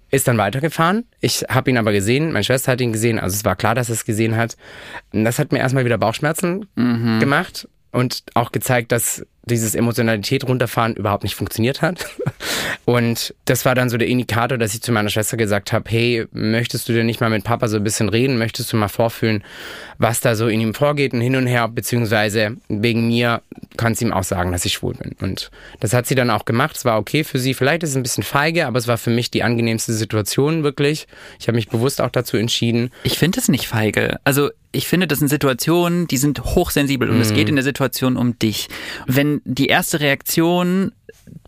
[0.09, 1.05] ist dann weitergefahren.
[1.19, 3.89] Ich habe ihn aber gesehen, meine Schwester hat ihn gesehen, also es war klar, dass
[3.89, 4.55] er es gesehen hat.
[5.11, 7.19] Und das hat mir erstmal wieder Bauchschmerzen mhm.
[7.19, 12.05] gemacht und auch gezeigt, dass dieses Emotionalität runterfahren überhaupt nicht funktioniert hat.
[12.85, 16.25] Und das war dann so der Indikator, dass ich zu meiner Schwester gesagt habe, hey,
[16.31, 18.37] möchtest du denn nicht mal mit Papa so ein bisschen reden?
[18.37, 19.43] Möchtest du mal vorfühlen,
[19.97, 23.41] was da so in ihm vorgeht und hin und her, beziehungsweise wegen mir
[23.75, 25.15] kannst du ihm auch sagen, dass ich schwul bin.
[25.19, 26.75] Und das hat sie dann auch gemacht.
[26.75, 27.53] Es war okay für sie.
[27.53, 31.07] Vielleicht ist es ein bisschen feige, aber es war für mich die angenehmste Situation wirklich.
[31.39, 32.91] Ich habe mich bewusst auch dazu entschieden.
[33.03, 34.19] Ich finde es nicht feige.
[34.23, 37.21] Also ich finde, das sind Situationen, die sind hochsensibel und mm.
[37.21, 38.67] es geht in der Situation um dich.
[39.07, 40.91] Wenn die erste Reaktion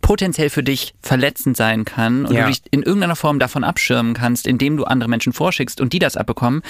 [0.02, 2.44] potenziell für dich verletzend sein kann und ja.
[2.44, 6.00] du dich in irgendeiner Form davon abschirmen kannst, indem du andere Menschen vorschickst und die
[6.00, 6.62] das abbekommen.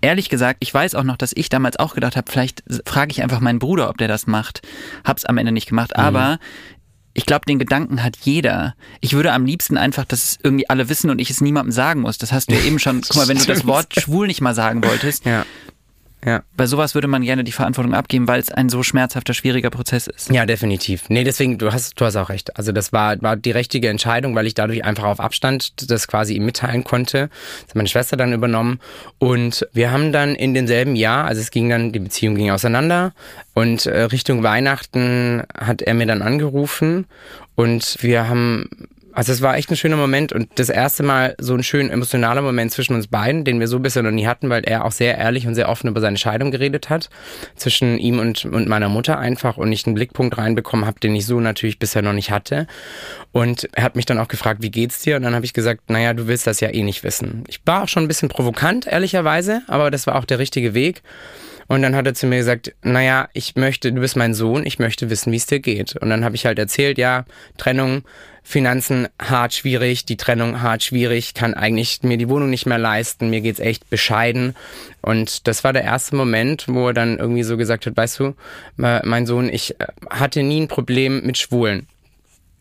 [0.00, 3.22] Ehrlich gesagt, ich weiß auch noch, dass ich damals auch gedacht habe, vielleicht frage ich
[3.22, 4.62] einfach meinen Bruder, ob der das macht.
[5.04, 6.02] Hab's am Ende nicht gemacht, mhm.
[6.02, 6.38] aber
[7.14, 8.74] ich glaube, den Gedanken hat jeder.
[9.00, 12.00] Ich würde am liebsten einfach, dass es irgendwie alle wissen und ich es niemandem sagen
[12.00, 12.18] muss.
[12.18, 13.00] Das hast du ja eben schon.
[13.08, 15.46] Guck mal, wenn du das Wort schwul nicht mal sagen wolltest, ja
[16.24, 16.42] Ja.
[16.56, 20.06] Bei sowas würde man gerne die Verantwortung abgeben, weil es ein so schmerzhafter, schwieriger Prozess
[20.06, 20.30] ist.
[20.30, 21.04] Ja, definitiv.
[21.08, 22.56] Nee, deswegen, du hast, du hast auch recht.
[22.56, 26.34] Also das war, war die richtige Entscheidung, weil ich dadurch einfach auf Abstand das quasi
[26.34, 27.28] ihm mitteilen konnte.
[27.62, 28.80] Das hat meine Schwester dann übernommen.
[29.18, 33.12] Und wir haben dann in demselben Jahr, also es ging dann, die Beziehung ging auseinander.
[33.52, 37.06] Und äh, Richtung Weihnachten hat er mir dann angerufen
[37.54, 38.68] und wir haben
[39.14, 42.42] also es war echt ein schöner Moment und das erste Mal so ein schön emotionaler
[42.42, 45.16] Moment zwischen uns beiden, den wir so bisher noch nie hatten, weil er auch sehr
[45.16, 47.10] ehrlich und sehr offen über seine Scheidung geredet hat.
[47.54, 51.26] Zwischen ihm und, und meiner Mutter einfach und ich einen Blickpunkt reinbekommen habe, den ich
[51.26, 52.66] so natürlich bisher noch nicht hatte.
[53.30, 55.16] Und er hat mich dann auch gefragt, wie geht's dir?
[55.16, 57.44] Und dann habe ich gesagt, naja, du willst das ja eh nicht wissen.
[57.46, 61.02] Ich war auch schon ein bisschen provokant, ehrlicherweise, aber das war auch der richtige Weg.
[61.66, 64.78] Und dann hat er zu mir gesagt, naja, ich möchte, du bist mein Sohn, ich
[64.78, 65.96] möchte wissen, wie es dir geht.
[65.96, 67.24] Und dann habe ich halt erzählt, ja,
[67.56, 68.02] Trennung,
[68.46, 73.30] Finanzen hart schwierig, die Trennung hart schwierig, kann eigentlich mir die Wohnung nicht mehr leisten,
[73.30, 74.54] mir geht's echt bescheiden.
[75.00, 78.34] Und das war der erste Moment, wo er dann irgendwie so gesagt hat, weißt du,
[78.76, 81.88] mein Sohn, ich äh, hatte nie ein Problem mit Schwulen.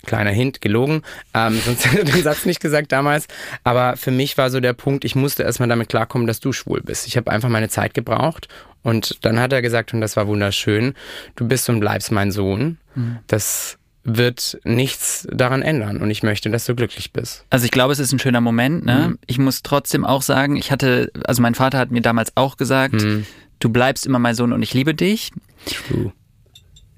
[0.06, 1.02] Kleiner Hint, gelogen.
[1.34, 3.28] Ähm, sonst hätte er den Satz nicht gesagt damals.
[3.66, 6.82] Aber für mich war so der Punkt, ich musste erstmal damit klarkommen, dass du schwul
[6.82, 7.08] bist.
[7.08, 8.48] Ich habe einfach meine Zeit gebraucht.
[8.84, 10.94] Und dann hat er gesagt, und das war wunderschön,
[11.36, 12.78] du bist und bleibst mein Sohn.
[12.96, 13.20] Mhm.
[13.28, 17.46] Das wird nichts daran ändern und ich möchte, dass du glücklich bist.
[17.50, 18.86] Also ich glaube, es ist ein schöner Moment.
[18.86, 19.10] Ne?
[19.10, 19.20] Mhm.
[19.28, 22.96] Ich muss trotzdem auch sagen, ich hatte, also mein Vater hat mir damals auch gesagt,
[22.96, 23.26] mhm.
[23.60, 25.32] du bleibst immer mein Sohn und ich liebe dich.
[25.66, 26.12] True.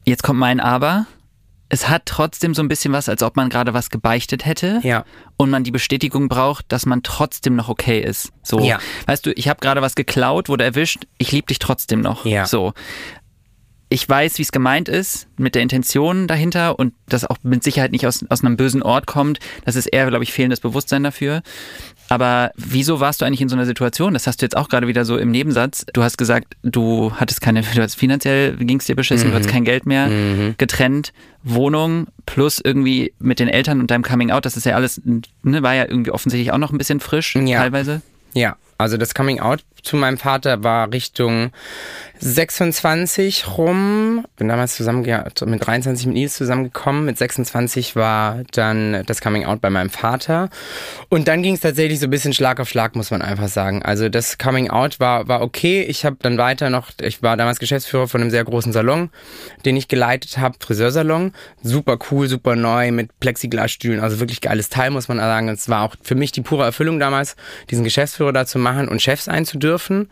[0.05, 1.05] Jetzt kommt mein Aber
[1.69, 4.79] es hat trotzdem so ein bisschen was, als ob man gerade was gebeichtet hätte.
[4.83, 5.03] Ja.
[5.37, 8.31] Und man die Bestätigung braucht, dass man trotzdem noch okay ist.
[8.43, 8.59] So.
[8.59, 8.79] Ja.
[9.07, 12.25] Weißt du, ich habe gerade was geklaut, wurde erwischt, ich liebe dich trotzdem noch.
[12.25, 12.45] Ja.
[12.45, 12.73] So.
[13.89, 17.91] Ich weiß, wie es gemeint ist, mit der Intention dahinter und das auch mit Sicherheit
[17.91, 19.39] nicht aus, aus einem bösen Ort kommt.
[19.63, 21.43] Das ist eher, glaube ich, fehlendes Bewusstsein dafür.
[22.09, 24.13] Aber wieso warst du eigentlich in so einer Situation?
[24.13, 25.85] Das hast du jetzt auch gerade wieder so im Nebensatz.
[25.93, 29.31] Du hast gesagt, du hattest keine, du hast finanziell ging es dir beschissen, mhm.
[29.31, 30.55] du hattest kein Geld mehr, mhm.
[30.57, 34.45] getrennt, Wohnung plus irgendwie mit den Eltern und deinem Coming Out.
[34.45, 37.59] Das ist ja alles, ne, war ja irgendwie offensichtlich auch noch ein bisschen frisch ja.
[37.59, 38.01] teilweise.
[38.33, 41.51] Ja, also das Coming Out zu meinem Vater war Richtung
[42.19, 44.25] 26 rum.
[44.37, 45.05] Bin damals zusammen
[45.45, 47.05] mit 23 mit Nils zusammengekommen.
[47.05, 50.49] Mit 26 war dann das Coming Out bei meinem Vater.
[51.09, 53.83] Und dann ging es tatsächlich so ein bisschen Schlag auf Schlag, muss man einfach sagen.
[53.83, 55.83] Also das Coming Out war, war okay.
[55.83, 59.09] Ich habe dann weiter noch, ich war damals Geschäftsführer von einem sehr großen Salon,
[59.65, 61.33] den ich geleitet habe, Friseursalon.
[61.61, 63.99] Super cool, super neu mit Plexiglasstühlen.
[63.99, 65.49] Also wirklich geiles Teil, muss man sagen.
[65.49, 67.35] Es war auch für mich die pure Erfüllung damals,
[67.69, 70.09] diesen Geschäftsführer da zu machen und Chef sein zu dürfen.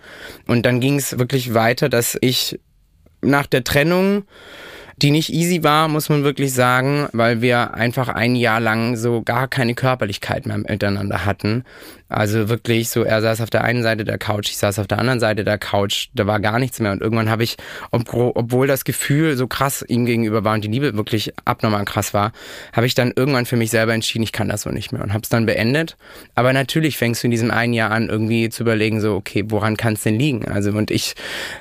[0.47, 2.59] Und dann ging es wirklich weiter, dass ich
[3.21, 4.25] nach der Trennung
[5.01, 9.23] die nicht easy war, muss man wirklich sagen, weil wir einfach ein Jahr lang so
[9.23, 11.63] gar keine Körperlichkeit mehr miteinander hatten.
[12.13, 14.99] Also wirklich so, er saß auf der einen Seite der Couch, ich saß auf der
[14.99, 16.91] anderen Seite der Couch, da war gar nichts mehr.
[16.91, 17.57] Und irgendwann habe ich,
[17.91, 22.31] obwohl das Gefühl so krass ihm gegenüber war und die Liebe wirklich abnormal krass war,
[22.71, 25.13] habe ich dann irgendwann für mich selber entschieden, ich kann das so nicht mehr und
[25.13, 25.97] habe es dann beendet.
[26.35, 29.77] Aber natürlich fängst du in diesem einen Jahr an, irgendwie zu überlegen, so, okay, woran
[29.77, 30.47] kann es denn liegen?
[30.47, 31.15] Also, und ich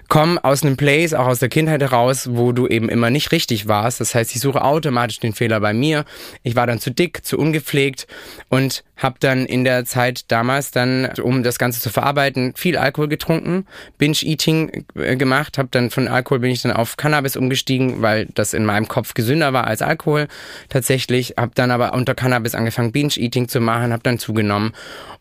[0.09, 3.69] komme aus einem Place, auch aus der Kindheit heraus, wo du eben immer nicht richtig
[3.69, 4.01] warst.
[4.01, 6.05] Das heißt, ich suche automatisch den Fehler bei mir.
[6.43, 8.07] Ich war dann zu dick, zu ungepflegt
[8.49, 13.07] und habe dann in der Zeit damals dann, um das Ganze zu verarbeiten, viel Alkohol
[13.07, 13.65] getrunken,
[13.99, 18.53] Binge-Eating äh, gemacht, habe dann von Alkohol bin ich dann auf Cannabis umgestiegen, weil das
[18.53, 20.27] in meinem Kopf gesünder war als Alkohol
[20.69, 24.73] tatsächlich, habe dann aber unter Cannabis angefangen Binge-Eating zu machen, habe dann zugenommen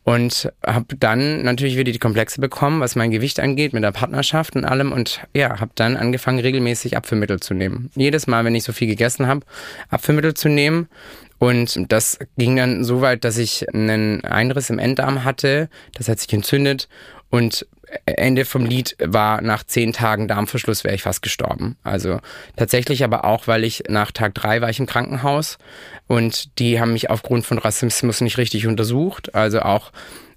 [0.03, 4.55] und habe dann natürlich wieder die Komplexe bekommen, was mein Gewicht angeht, mit der Partnerschaft
[4.55, 7.91] und allem und ja, habe dann angefangen regelmäßig Abführmittel zu nehmen.
[7.93, 9.41] Jedes Mal, wenn ich so viel gegessen habe,
[9.89, 10.87] Abführmittel zu nehmen
[11.41, 15.69] und das ging dann so weit, dass ich einen Einriss im Enddarm hatte.
[15.95, 16.87] Das hat sich entzündet.
[17.31, 17.65] Und
[18.05, 21.77] Ende vom Lied war nach zehn Tagen Darmverschluss wäre ich fast gestorben.
[21.81, 22.19] Also
[22.57, 25.57] tatsächlich aber auch, weil ich nach Tag drei war ich im Krankenhaus
[26.05, 29.33] und die haben mich aufgrund von Rassismus nicht richtig untersucht.
[29.33, 29.91] Also auch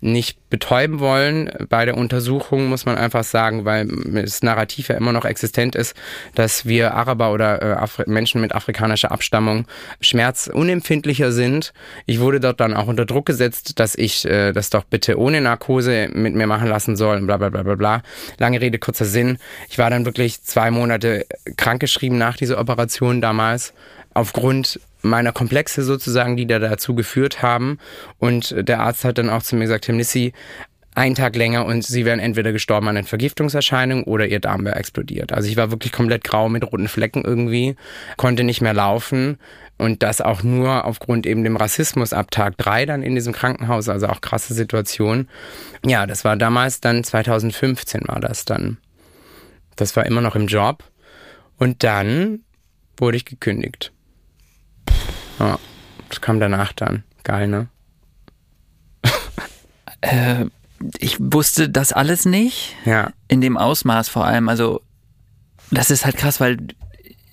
[0.05, 5.13] nicht betäuben wollen bei der Untersuchung, muss man einfach sagen, weil das Narrativ ja immer
[5.13, 5.97] noch existent ist,
[6.35, 9.67] dass wir Araber oder äh, Menschen mit afrikanischer Abstammung
[10.01, 11.73] schmerzunempfindlicher sind.
[12.07, 15.41] Ich wurde dort dann auch unter Druck gesetzt, dass ich äh, das doch bitte ohne
[15.41, 18.03] Narkose mit mir machen lassen soll bla bla bla bla bla.
[18.39, 19.39] Lange Rede, kurzer Sinn.
[19.71, 23.73] Ich war dann wirklich zwei Monate krankgeschrieben nach dieser Operation damals
[24.13, 27.79] aufgrund meiner Komplexe sozusagen, die da dazu geführt haben.
[28.19, 30.33] Und der Arzt hat dann auch zu mir gesagt, Herr Nissi,
[30.95, 34.77] einen Tag länger und sie wären entweder gestorben an den Vergiftungserscheinungen oder ihr Darm wäre
[34.77, 35.33] explodiert.
[35.33, 37.75] Also ich war wirklich komplett grau mit roten Flecken irgendwie,
[38.17, 39.39] konnte nicht mehr laufen
[39.77, 43.89] und das auch nur aufgrund eben dem Rassismus ab Tag drei dann in diesem Krankenhaus,
[43.89, 45.29] also auch krasse Situation.
[45.85, 48.79] Ja, das war damals dann 2015 war das dann.
[49.75, 50.85] Das war immer noch im Job.
[51.59, 52.41] Und dann
[52.97, 53.94] wurde ich gekündigt.
[55.39, 55.59] Ja,
[56.09, 57.03] das kam danach dann.
[57.25, 57.69] Geil, ne?
[60.01, 60.47] Äh,
[60.99, 62.77] ich wusste das alles nicht.
[62.85, 63.11] Ja.
[63.29, 64.49] In dem Ausmaß vor allem.
[64.51, 64.83] Also,
[65.71, 66.59] das ist halt krass, weil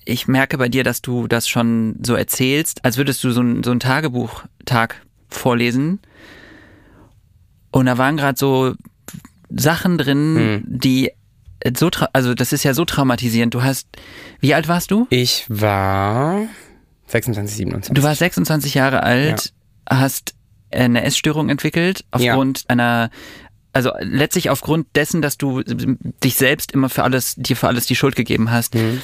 [0.06, 3.62] ich merke bei dir, dass du das schon so erzählst, als würdest du so ein,
[3.62, 6.00] so ein Tagebuchtag vorlesen.
[7.70, 8.74] Und da waren gerade so
[9.50, 10.62] Sachen drin, Hm.
[10.66, 11.12] die
[11.76, 13.54] so, also das ist ja so traumatisierend.
[13.54, 13.86] Du hast,
[14.40, 15.06] wie alt warst du?
[15.10, 16.40] Ich war
[17.06, 17.94] 26, 27.
[17.94, 19.52] Du warst 26 Jahre alt,
[19.88, 20.34] hast
[20.70, 23.10] eine Essstörung entwickelt aufgrund einer,
[23.72, 27.96] also letztlich aufgrund dessen, dass du dich selbst immer für alles, dir für alles die
[27.96, 28.74] Schuld gegeben hast.
[28.74, 29.02] Mhm.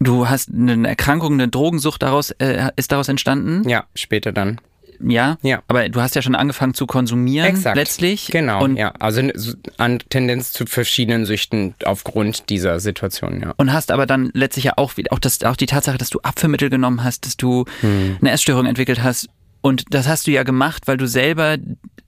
[0.00, 3.68] Du hast eine Erkrankung, eine Drogensucht daraus, äh, ist daraus entstanden.
[3.68, 4.60] Ja, später dann.
[5.00, 5.38] Ja.
[5.42, 5.62] Ja.
[5.68, 7.76] Aber du hast ja schon angefangen zu konsumieren, Exakt.
[7.76, 8.28] letztlich.
[8.32, 8.92] Genau, Und, ja.
[8.98, 13.54] Also so an Tendenz zu verschiedenen Süchten aufgrund dieser Situation, ja.
[13.56, 16.20] und hast aber dann letztlich ja auch, wieder- auch, das, auch die Tatsache, dass du
[16.20, 18.18] Abführmittel genommen hast, dass du Hm.
[18.20, 19.28] eine Essstörung entwickelt hast.
[19.60, 21.56] Und das hast du ja gemacht, weil du selber,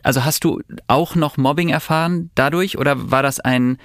[0.02, 3.78] also hast du auch noch Mobbing erfahren dadurch oder war das ein,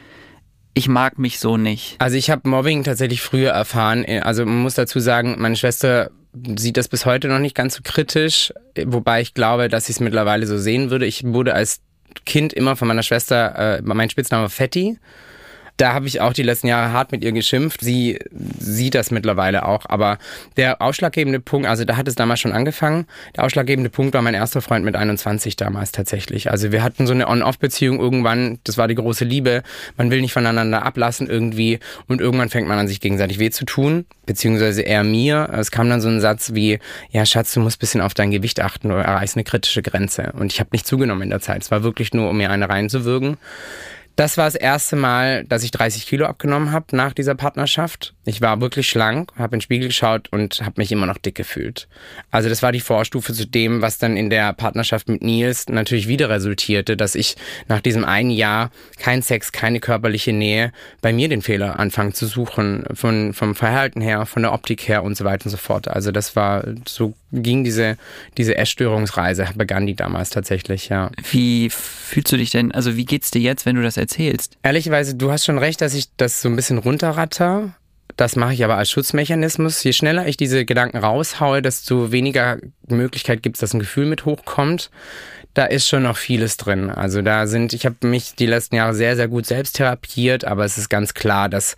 [0.73, 1.95] ich mag mich so nicht?
[1.99, 4.05] Also ich habe Mobbing tatsächlich früher erfahren.
[4.23, 6.11] Also man muss dazu sagen, meine Schwester
[6.57, 8.53] sieht das bis heute noch nicht ganz so kritisch,
[8.85, 11.05] wobei ich glaube, dass ich es mittlerweile so sehen würde.
[11.05, 11.81] Ich wurde als
[12.25, 14.97] Kind immer von meiner Schwester, äh, mein Spitzname Fetti.
[15.81, 17.81] Da habe ich auch die letzten Jahre hart mit ihr geschimpft.
[17.81, 18.19] Sie
[18.59, 19.87] sieht das mittlerweile auch.
[19.87, 20.19] Aber
[20.55, 23.07] der ausschlaggebende Punkt, also da hat es damals schon angefangen.
[23.35, 26.51] Der ausschlaggebende Punkt war mein erster Freund mit 21 damals tatsächlich.
[26.51, 28.59] Also wir hatten so eine On-Off-Beziehung irgendwann.
[28.63, 29.63] Das war die große Liebe.
[29.97, 31.79] Man will nicht voneinander ablassen irgendwie.
[32.07, 34.05] Und irgendwann fängt man an, sich gegenseitig weh zu tun.
[34.27, 35.49] Beziehungsweise eher mir.
[35.51, 36.77] Es kam dann so ein Satz wie,
[37.09, 38.89] ja Schatz, du musst bisschen auf dein Gewicht achten.
[38.89, 40.31] Du erreichst eine kritische Grenze.
[40.37, 41.63] Und ich habe nicht zugenommen in der Zeit.
[41.63, 43.37] Es war wirklich nur, um mir eine reinzuwirken.
[44.21, 48.13] Das war das erste Mal, dass ich 30 Kilo abgenommen habe nach dieser Partnerschaft.
[48.23, 51.33] Ich war wirklich schlank, habe in den Spiegel geschaut und habe mich immer noch dick
[51.33, 51.87] gefühlt.
[52.29, 56.07] Also das war die Vorstufe zu dem, was dann in der Partnerschaft mit Nils natürlich
[56.07, 57.35] wieder resultierte, dass ich
[57.67, 62.27] nach diesem einen Jahr kein Sex, keine körperliche Nähe, bei mir den Fehler anfangen zu
[62.27, 65.87] suchen, von, vom Verhalten her, von der Optik her und so weiter und so fort.
[65.87, 67.97] Also das war, so ging diese,
[68.37, 71.09] diese Essstörungsreise, begann die damals tatsächlich, ja.
[71.31, 74.10] Wie fühlst du dich denn, also wie geht's dir jetzt, wenn du das erzählst?
[74.63, 77.75] Ehrlicherweise, du hast schon recht, dass ich das so ein bisschen runterratter.
[78.17, 79.83] Das mache ich aber als Schutzmechanismus.
[79.83, 84.25] Je schneller ich diese Gedanken raushaue, desto weniger Möglichkeit gibt es, dass ein Gefühl mit
[84.25, 84.91] hochkommt.
[85.53, 86.89] Da ist schon noch vieles drin.
[86.89, 90.65] Also da sind, ich habe mich die letzten Jahre sehr, sehr gut selbst therapiert, aber
[90.65, 91.75] es ist ganz klar, dass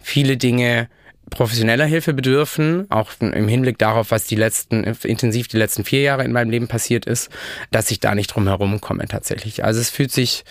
[0.00, 0.88] viele Dinge
[1.30, 6.24] professioneller Hilfe bedürfen, auch im Hinblick darauf, was die letzten, intensiv die letzten vier Jahre
[6.24, 7.30] in meinem Leben passiert ist,
[7.70, 9.64] dass ich da nicht drum herum komme tatsächlich.
[9.64, 10.44] Also es fühlt sich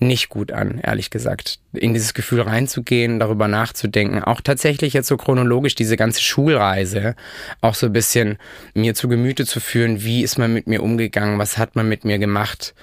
[0.00, 1.58] nicht gut an, ehrlich gesagt.
[1.72, 4.22] In dieses Gefühl reinzugehen, darüber nachzudenken.
[4.22, 7.16] Auch tatsächlich jetzt so chronologisch diese ganze Schulreise
[7.60, 8.38] auch so ein bisschen
[8.74, 10.02] mir zu Gemüte zu führen.
[10.02, 11.38] Wie ist man mit mir umgegangen?
[11.38, 12.74] Was hat man mit mir gemacht?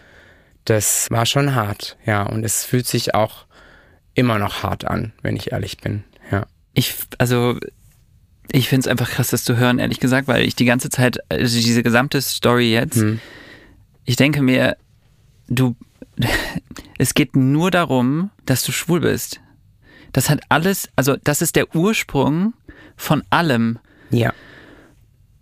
[0.65, 2.23] Das war schon hart, ja.
[2.23, 3.45] Und es fühlt sich auch
[4.13, 6.45] immer noch hart an, wenn ich ehrlich bin, ja.
[6.73, 7.57] Ich, also,
[8.51, 11.19] ich finde es einfach krass, das zu hören, ehrlich gesagt, weil ich die ganze Zeit,
[11.29, 13.19] also diese gesamte Story jetzt, Hm.
[14.03, 14.75] ich denke mir,
[15.47, 15.75] du,
[16.97, 19.41] es geht nur darum, dass du schwul bist.
[20.13, 22.53] Das hat alles, also das ist der Ursprung
[22.95, 23.79] von allem.
[24.11, 24.33] Ja.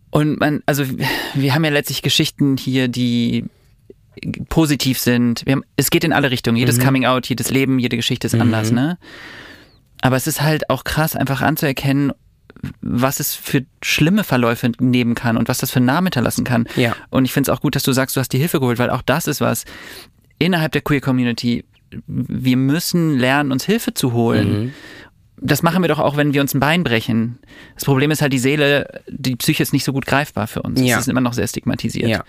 [0.09, 0.85] Und man, also
[1.33, 3.45] wir haben ja letztlich Geschichten hier, die
[4.49, 5.43] positiv sind.
[5.47, 6.57] Haben, es geht in alle Richtungen.
[6.57, 8.97] Jedes Coming Out, jedes Leben, jede Geschichte ist anders, ne?
[10.01, 12.11] Aber es ist halt auch krass, einfach anzuerkennen,
[12.81, 16.67] was es für schlimme Verläufe nehmen kann und was das für einen Namen hinterlassen kann.
[16.75, 16.95] Ja.
[17.09, 18.89] Und ich finde es auch gut, dass du sagst, du hast die Hilfe geholt, weil
[18.89, 19.65] auch das ist was
[20.43, 21.65] innerhalb der Queer Community.
[22.07, 24.73] Wir müssen lernen, uns Hilfe zu holen.
[25.37, 27.39] Das machen wir doch auch, wenn wir uns ein Bein brechen.
[27.75, 30.79] Das Problem ist halt, die Seele, die Psyche ist nicht so gut greifbar für uns.
[30.79, 30.95] Ja.
[30.95, 32.09] Es ist immer noch sehr stigmatisiert.
[32.09, 32.23] Ja.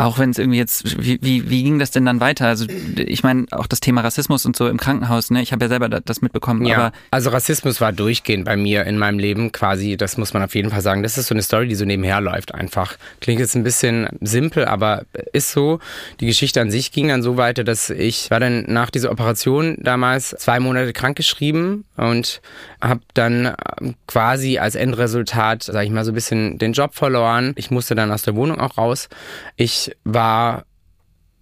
[0.00, 2.46] Auch wenn es irgendwie jetzt, wie, wie, wie ging das denn dann weiter?
[2.46, 5.42] Also ich meine, auch das Thema Rassismus und so im Krankenhaus, ne?
[5.42, 8.96] Ich habe ja selber da- das mitbekommen, Ja, also Rassismus war durchgehend bei mir in
[8.96, 11.02] meinem Leben quasi, das muss man auf jeden Fall sagen.
[11.02, 12.96] Das ist so eine Story, die so nebenher läuft einfach.
[13.20, 15.80] Klingt jetzt ein bisschen simpel, aber ist so.
[16.20, 19.76] Die Geschichte an sich ging dann so weiter, dass ich war dann nach dieser Operation
[19.80, 22.40] damals zwei Monate krankgeschrieben und
[22.80, 27.52] habe dann ähm, quasi als Endresultat, sage ich mal, so ein bisschen den Job verloren.
[27.56, 29.08] Ich musste dann aus der Wohnung auch raus.
[29.56, 30.64] Ich war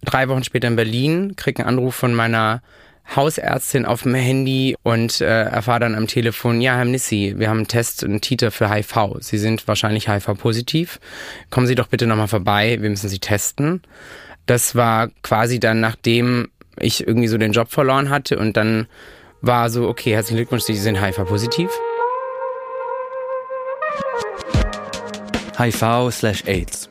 [0.03, 2.61] drei Wochen später in Berlin, krieg einen Anruf von meiner
[3.15, 7.57] Hausärztin auf dem Handy und äh, erfahre dann am Telefon, ja, Herr Nissi, wir haben
[7.57, 9.17] einen Test, einen Titer für HIV.
[9.21, 10.99] Sie sind wahrscheinlich HIV-positiv.
[11.49, 13.81] Kommen Sie doch bitte nochmal vorbei, wir müssen Sie testen.
[14.45, 18.87] Das war quasi dann, nachdem ich irgendwie so den Job verloren hatte und dann
[19.41, 21.69] war so, okay, herzlichen Glückwunsch, Sie sind HIV-positiv.
[25.57, 26.89] HIV slash AIDS.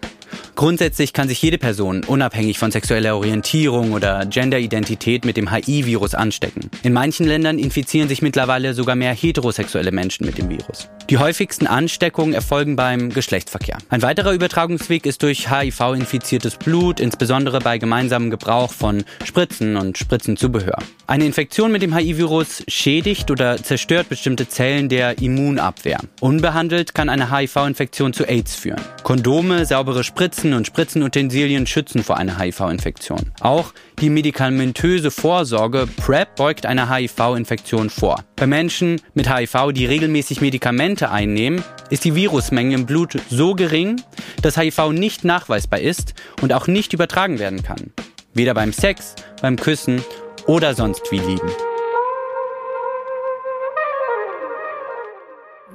[0.56, 6.70] Grundsätzlich kann sich jede Person unabhängig von sexueller Orientierung oder Genderidentität mit dem HIV-Virus anstecken.
[6.82, 10.88] In manchen Ländern infizieren sich mittlerweile sogar mehr heterosexuelle Menschen mit dem Virus.
[11.08, 13.78] Die häufigsten Ansteckungen erfolgen beim Geschlechtsverkehr.
[13.90, 20.78] Ein weiterer Übertragungsweg ist durch HIV-infiziertes Blut, insbesondere bei gemeinsamem Gebrauch von Spritzen und Spritzenzubehör.
[21.06, 26.00] Eine Infektion mit dem HIV-Virus schädigt oder zerstört bestimmte Zellen der Immunabwehr.
[26.18, 28.80] Unbehandelt kann eine HIV-Infektion zu AIDS führen.
[29.04, 33.30] Kondome, saubere Spritzen und Spritzenutensilien schützen vor einer HIV-Infektion.
[33.40, 38.24] Auch die medikamentöse Vorsorge PrEP beugt einer HIV-Infektion vor.
[38.34, 44.00] Bei Menschen mit HIV, die regelmäßig Medikamente einnehmen, ist die Virusmenge im Blut so gering,
[44.42, 47.92] dass HIV nicht nachweisbar ist und auch nicht übertragen werden kann.
[48.34, 50.02] Weder beim Sex, beim Küssen
[50.46, 51.50] oder sonst wie liegen.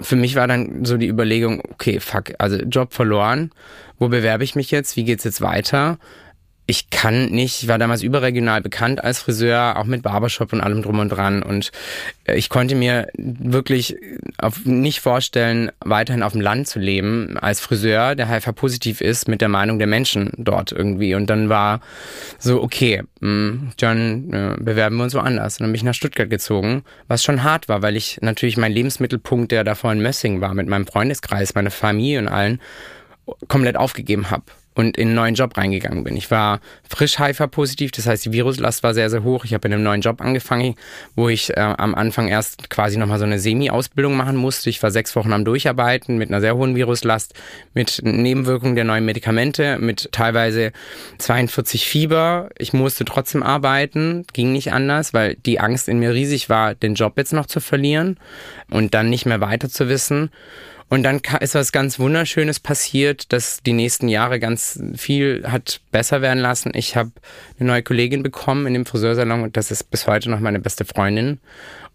[0.02, 3.52] für mich war dann so die Überlegung, okay, fuck, also Job verloren,
[4.00, 5.98] wo bewerbe ich mich jetzt, wie geht's jetzt weiter?
[6.68, 10.82] Ich kann nicht, ich war damals überregional bekannt als Friseur, auch mit Barbershop und allem
[10.82, 11.44] drum und dran.
[11.44, 11.72] Und
[12.26, 13.98] äh, ich konnte mir wirklich
[14.38, 19.42] auf, nicht vorstellen, weiterhin auf dem Land zu leben als Friseur, der HIV-positiv ist, mit
[19.42, 21.16] der Meinung der Menschen dort irgendwie.
[21.16, 21.82] Und dann war
[22.40, 25.56] so, okay, hm, John, äh, bewerben wir uns woanders.
[25.56, 28.72] Und dann bin ich nach Stuttgart gezogen, was schon hart war, weil ich natürlich mein
[28.72, 32.62] Lebensmittelpunkt, der davor in Mössing war, mit meinem Freundeskreis, meiner Familie und allen,
[33.48, 34.44] komplett aufgegeben habe
[34.74, 36.16] und in einen neuen Job reingegangen bin.
[36.16, 39.44] Ich war frisch HIV-positiv, das heißt, die Viruslast war sehr, sehr hoch.
[39.44, 40.76] Ich habe in einem neuen Job angefangen,
[41.16, 44.70] wo ich äh, am Anfang erst quasi nochmal so eine Semi-Ausbildung machen musste.
[44.70, 47.34] Ich war sechs Wochen am Durcharbeiten mit einer sehr hohen Viruslast,
[47.74, 50.72] mit Nebenwirkungen der neuen Medikamente, mit teilweise
[51.18, 52.50] 42 Fieber.
[52.58, 56.96] Ich musste trotzdem arbeiten, ging nicht anders, weil die Angst in mir riesig war, den
[56.96, 58.18] Job jetzt noch zu verlieren
[58.70, 60.30] und dann nicht mehr weiter zu wissen.
[60.92, 66.22] Und dann ist was ganz Wunderschönes passiert, dass die nächsten Jahre ganz viel hat besser
[66.22, 66.74] werden lassen.
[66.76, 67.12] Ich habe
[67.58, 70.84] eine neue Kollegin bekommen in dem Friseursalon und das ist bis heute noch meine beste
[70.84, 71.40] Freundin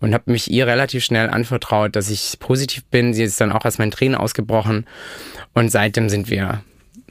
[0.00, 3.12] und habe mich ihr relativ schnell anvertraut, dass ich positiv bin.
[3.12, 4.86] Sie ist dann auch als mein Tränen ausgebrochen
[5.52, 6.62] und seitdem sind wir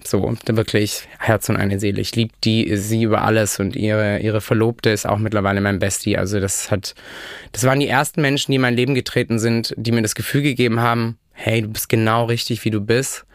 [0.04, 2.02] so wirklich Herz und eine Seele.
[2.02, 6.18] Ich liebe die sie über alles und ihre ihre Verlobte ist auch mittlerweile mein Bestie.
[6.18, 6.96] Also das hat
[7.52, 10.42] das waren die ersten Menschen, die in mein Leben getreten sind, die mir das Gefühl
[10.42, 13.26] gegeben haben, hey, du bist genau richtig, wie du bist.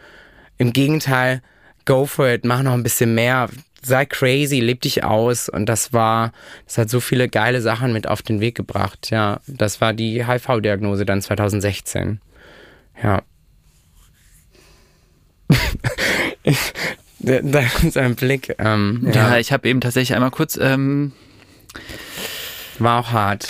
[0.57, 1.41] Im Gegenteil,
[1.85, 3.47] go for it, mach noch ein bisschen mehr,
[3.81, 5.47] sei crazy, leb dich aus.
[5.47, 6.33] Und das war,
[6.65, 9.09] das hat so viele geile Sachen mit auf den Weg gebracht.
[9.11, 12.19] Ja, das war die HIV-Diagnose dann 2016.
[13.01, 13.21] Ja.
[17.19, 18.55] da ist ein Blick.
[18.59, 19.31] Ähm, ja.
[19.31, 19.37] ja.
[19.37, 20.57] ich habe eben tatsächlich einmal kurz.
[20.61, 21.13] Ähm
[22.79, 23.47] war auch hart.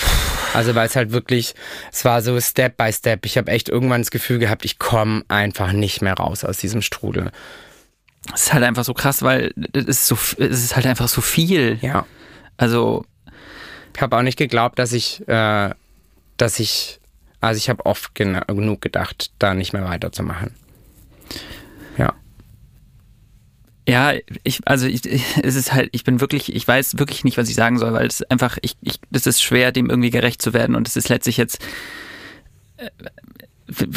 [0.53, 1.55] Also weil es halt wirklich,
[1.91, 3.25] es war so Step by Step.
[3.25, 6.81] Ich habe echt irgendwann das Gefühl gehabt, ich komme einfach nicht mehr raus aus diesem
[6.81, 7.31] Strudel.
[8.33, 11.21] Es ist halt einfach so krass, weil es ist, so, es ist halt einfach so
[11.21, 11.79] viel.
[11.81, 12.05] Ja.
[12.57, 13.05] Also.
[13.95, 15.69] Ich habe auch nicht geglaubt, dass ich, äh,
[16.37, 16.99] dass ich,
[17.41, 20.55] also ich habe oft genug gedacht, da nicht mehr weiterzumachen.
[21.97, 22.13] Ja.
[23.88, 24.13] Ja,
[24.44, 25.02] ich, also ich,
[25.44, 28.08] es ist halt, ich bin wirklich, ich weiß wirklich nicht, was ich sagen soll, weil
[28.08, 31.10] es einfach, ich, ich, es ist schwer, dem irgendwie gerecht zu werden und es ist
[31.10, 31.63] letztlich jetzt,
[32.78, 32.89] äh,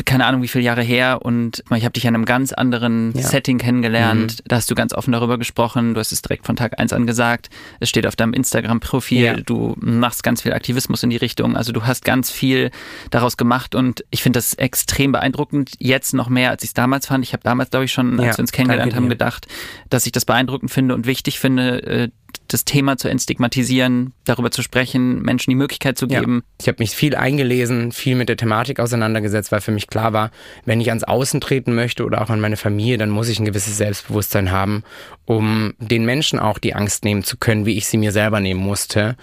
[0.05, 3.23] keine Ahnung, wie viele Jahre her und ich habe dich in einem ganz anderen ja.
[3.23, 4.39] Setting kennengelernt.
[4.39, 4.49] Mhm.
[4.49, 5.95] Da hast du ganz offen darüber gesprochen.
[5.95, 7.51] Du hast es direkt von Tag eins an gesagt.
[7.81, 9.25] Es steht auf deinem Instagram-Profil.
[9.25, 9.35] Ja.
[9.35, 11.57] Du machst ganz viel Aktivismus in die Richtung.
[11.57, 12.71] Also du hast ganz viel
[13.11, 15.73] daraus gemacht und ich finde das extrem beeindruckend.
[15.79, 17.25] Jetzt noch mehr, als ich es damals fand.
[17.25, 19.47] Ich habe damals, glaube ich, schon, als ja, wir uns kennengelernt haben, gedacht,
[19.91, 22.09] dass ich das beeindruckend finde und wichtig finde, äh,
[22.49, 26.43] das Thema zu entstigmatisieren, darüber zu sprechen, Menschen die Möglichkeit zu geben.
[26.45, 26.55] Ja.
[26.61, 30.31] Ich habe mich viel eingelesen, viel mit der Thematik auseinandergesetzt, weil für mich klar war,
[30.65, 33.45] wenn ich ans Außen treten möchte oder auch an meine Familie, dann muss ich ein
[33.45, 34.85] gewisses Selbstbewusstsein haben,
[35.25, 38.61] um den Menschen auch die Angst nehmen zu können, wie ich sie mir selber nehmen
[38.61, 39.17] musste.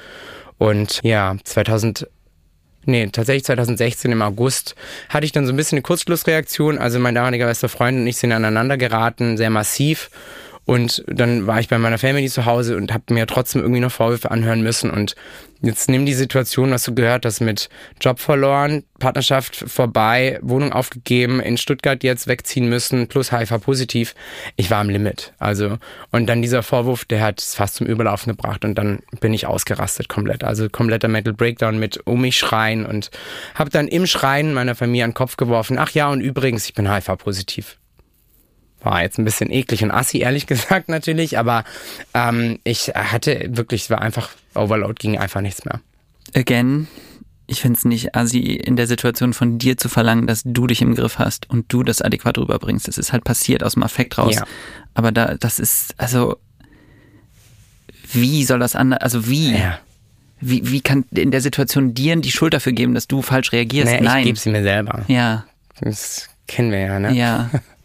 [0.58, 2.08] Und ja, 2000
[2.86, 4.76] Nee, tatsächlich 2016 im August
[5.10, 6.80] hatte ich dann so ein bisschen eine Kurzschlussreaktion.
[6.80, 10.10] Also mein damaliger bester Freund und ich sind aneinander geraten, sehr massiv.
[10.66, 13.92] Und dann war ich bei meiner Family zu Hause und habe mir trotzdem irgendwie noch
[13.92, 14.92] Vorwürfe anhören müssen.
[14.92, 15.16] Und
[15.62, 17.68] jetzt nimm die Situation, was du gehört hast, mit
[18.00, 24.14] Job verloren, Partnerschaft vorbei, Wohnung aufgegeben, in Stuttgart jetzt wegziehen müssen, plus HIV positiv.
[24.56, 25.34] Ich war am Limit.
[25.40, 25.78] Also,
[26.12, 29.48] und dann dieser Vorwurf, der hat es fast zum Überlaufen gebracht und dann bin ich
[29.48, 30.44] ausgerastet komplett.
[30.44, 33.10] Also kompletter Metal Breakdown mit um mich schreien und
[33.56, 36.76] habe dann im Schreien meiner Familie an den Kopf geworfen, ach ja, und übrigens, ich
[36.76, 37.81] bin HIV positiv.
[38.84, 41.64] War jetzt ein bisschen eklig und assi, ehrlich gesagt natürlich, aber
[42.14, 45.82] ähm, ich hatte wirklich, es war einfach, Overload ging einfach nichts mehr.
[46.34, 46.88] Again,
[47.48, 50.82] ich finde es nicht assi, in der Situation von dir zu verlangen, dass du dich
[50.82, 52.88] im Griff hast und du das adäquat rüberbringst.
[52.88, 54.36] Das ist halt passiert aus dem Affekt raus.
[54.36, 54.46] Ja.
[54.94, 56.38] Aber da, das ist, also,
[58.14, 59.54] wie soll das anders, also wie?
[59.58, 59.80] Ja.
[60.40, 63.94] Wie, wie kann in der Situation dir die Schuld dafür geben, dass du falsch reagierst?
[63.94, 64.24] Ich Nein.
[64.24, 65.04] gebe sie mir selber.
[65.08, 65.46] Ja,
[65.82, 67.14] Das kennen wir ja, ne?
[67.14, 67.50] ja.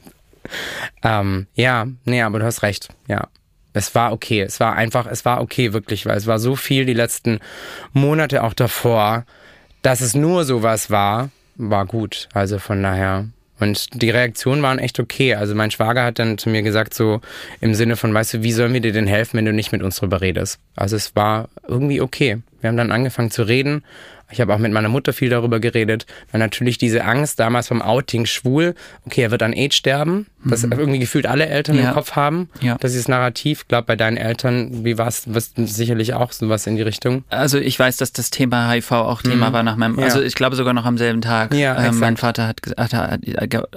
[1.03, 3.29] Ähm, ja, nee, aber du hast recht, ja.
[3.73, 6.87] Es war okay, es war einfach, es war okay wirklich, weil es war so viel
[6.87, 7.41] die letzten
[7.93, 9.27] Monate auch davor,
[9.83, 12.29] dass es nur sowas war, war gut.
[12.33, 13.27] Also von daher.
[13.59, 15.35] Und die Reaktionen waren echt okay.
[15.35, 17.21] Also mein Schwager hat dann zu mir gesagt, so
[17.61, 19.83] im Sinne von, weißt du, wie sollen wir dir denn helfen, wenn du nicht mit
[19.83, 20.59] uns drüber redest?
[20.75, 22.39] Also es war irgendwie okay.
[22.61, 23.83] Wir haben dann angefangen zu reden.
[24.29, 27.81] Ich habe auch mit meiner Mutter viel darüber geredet, weil natürlich diese Angst damals vom
[27.81, 31.91] Outing schwul, okay, er wird an AIDS sterben, das irgendwie gefühlt alle Eltern Ja.
[31.91, 32.51] im Kopf haben.
[32.61, 32.77] Ja.
[32.81, 33.61] Das ist Narrativ.
[33.63, 37.23] Ich glaube, bei deinen Eltern, wie war es, sicherlich auch sowas in die Richtung.
[37.29, 39.99] Also ich weiß, dass das Thema HIV auch Thema war nach meinem, Mhm.
[40.01, 40.05] Ja.
[40.07, 41.55] also ich glaube sogar noch am selben Tag.
[41.55, 42.17] Ja, ähm, mein.
[42.17, 43.21] Vater hat, hat, hat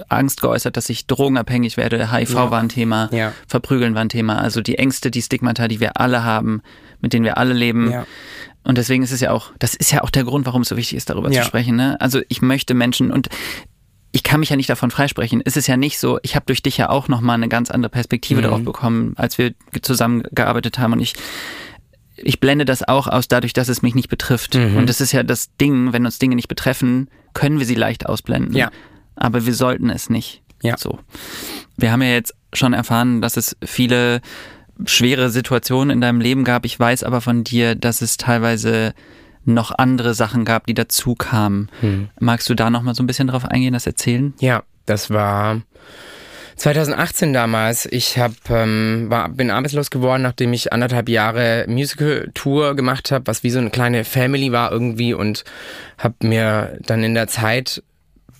[0.08, 2.10] Angst geäußert, dass ich drogenabhängig werde.
[2.10, 3.34] HIV war ein Thema, Ja.
[3.46, 4.40] Verprügeln war ein Thema.
[4.40, 6.60] Also die Ängste, die Stigmata, die wir alle haben,
[7.02, 7.90] mit denen wir alle leben.
[7.92, 8.04] Ja.
[8.64, 10.76] Und deswegen ist es ja auch, das ist ja auch der Grund, warum es so
[10.76, 11.42] wichtig ist, darüber Ja.
[11.42, 11.76] zu sprechen.
[11.76, 12.00] Ne?
[12.00, 13.28] Also ich möchte Menschen und
[14.12, 15.40] ich kann mich ja nicht davon freisprechen.
[15.44, 17.90] Es ist ja nicht so, ich habe durch dich ja auch nochmal eine ganz andere
[17.90, 18.44] Perspektive Mhm.
[18.44, 20.92] darauf bekommen, als wir zusammengearbeitet haben.
[20.94, 21.14] Und ich,
[22.16, 24.54] ich blende das auch aus dadurch, dass es mich nicht betrifft.
[24.54, 24.76] Mhm.
[24.76, 28.06] Und das ist ja das Ding, wenn uns Dinge nicht betreffen, können wir sie leicht
[28.06, 28.54] ausblenden.
[28.56, 28.70] Ja.
[29.16, 30.42] Aber wir sollten es nicht.
[30.62, 30.76] Ja.
[30.76, 30.98] So.
[31.76, 34.20] Wir haben ja jetzt schon erfahren, dass es viele
[34.86, 36.64] schwere Situationen in deinem Leben gab.
[36.64, 38.94] Ich weiß aber von dir, dass es teilweise
[39.44, 41.70] noch andere Sachen gab, die dazu kamen.
[41.80, 42.08] Hm.
[42.18, 44.34] Magst du da noch mal so ein bisschen drauf eingehen, das erzählen?
[44.40, 45.62] Ja, das war
[46.56, 47.86] 2018 damals.
[47.86, 53.42] Ich hab, ähm, war, bin arbeitslos geworden, nachdem ich anderthalb Jahre Musical-Tour gemacht habe, was
[53.42, 55.44] wie so eine kleine Family war irgendwie und
[55.96, 57.82] habe mir dann in der Zeit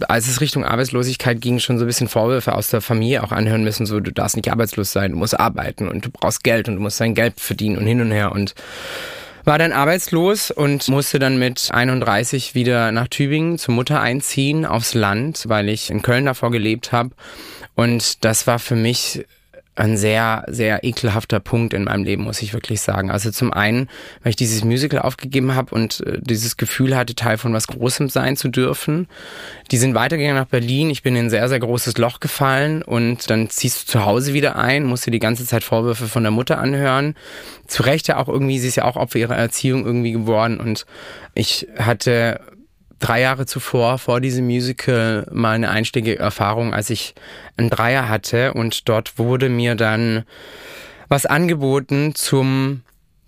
[0.08, 3.64] als es Richtung Arbeitslosigkeit ging, schon so ein bisschen Vorwürfe aus der Familie auch anhören
[3.64, 6.76] müssen, so du darfst nicht arbeitslos sein, du musst arbeiten und du brauchst Geld und
[6.76, 8.54] du musst dein Geld verdienen und hin und her und
[9.44, 14.94] war dann arbeitslos und musste dann mit 31 wieder nach Tübingen zur Mutter einziehen, aufs
[14.94, 17.10] Land, weil ich in Köln davor gelebt habe.
[17.74, 19.24] Und das war für mich
[19.76, 23.10] ein sehr, sehr ekelhafter Punkt in meinem Leben, muss ich wirklich sagen.
[23.10, 23.88] Also zum einen,
[24.22, 28.08] weil ich dieses Musical aufgegeben habe und äh, dieses Gefühl hatte, Teil von was Großem
[28.08, 29.06] sein zu dürfen.
[29.70, 30.90] Die sind weitergegangen nach Berlin.
[30.90, 34.34] Ich bin in ein sehr, sehr großes Loch gefallen und dann ziehst du zu Hause
[34.34, 37.14] wieder ein, musst dir die ganze Zeit Vorwürfe von der Mutter anhören.
[37.66, 40.84] Zu Recht ja auch irgendwie, sie ist ja auch Opfer ihrer Erziehung irgendwie geworden und
[41.34, 42.40] ich hatte
[43.00, 47.14] drei Jahre zuvor, vor diesem Musical, mal eine einstiegige Erfahrung, als ich
[47.56, 50.24] einen Dreier hatte und dort wurde mir dann
[51.08, 52.82] was angeboten zum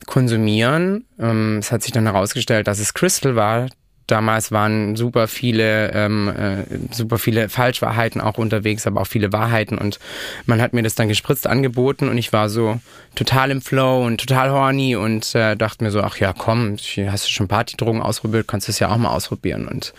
[0.07, 1.07] Konsumieren.
[1.19, 3.69] Ähm, es hat sich dann herausgestellt, dass es Crystal war.
[4.07, 9.79] Damals waren super viele, ähm, äh, super viele Falschwahrheiten auch unterwegs, aber auch viele Wahrheiten.
[9.79, 9.99] Und
[10.47, 12.81] man hat mir das dann gespritzt angeboten und ich war so
[13.15, 16.77] total im Flow und total horny und äh, dachte mir so, ach ja, komm,
[17.07, 19.69] hast du schon Partydrogen ausprobiert, kannst du es ja auch mal ausprobieren.
[19.69, 19.93] Und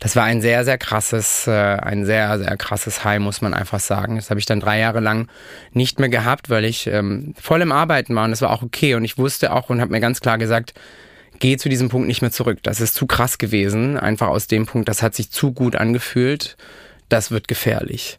[0.00, 3.80] das war ein sehr, sehr krasses, äh, ein sehr, sehr krasses High, muss man einfach
[3.80, 4.16] sagen.
[4.16, 5.28] Das habe ich dann drei Jahre lang
[5.72, 8.94] nicht mehr gehabt, weil ich ähm, voll im Arbeiten war und das war auch okay.
[8.94, 10.74] Und ich wusste auch und habe mir ganz klar gesagt,
[11.38, 12.58] geh zu diesem Punkt nicht mehr zurück.
[12.62, 13.98] Das ist zu krass gewesen.
[13.98, 16.56] Einfach aus dem Punkt, das hat sich zu gut angefühlt.
[17.08, 18.18] Das wird gefährlich.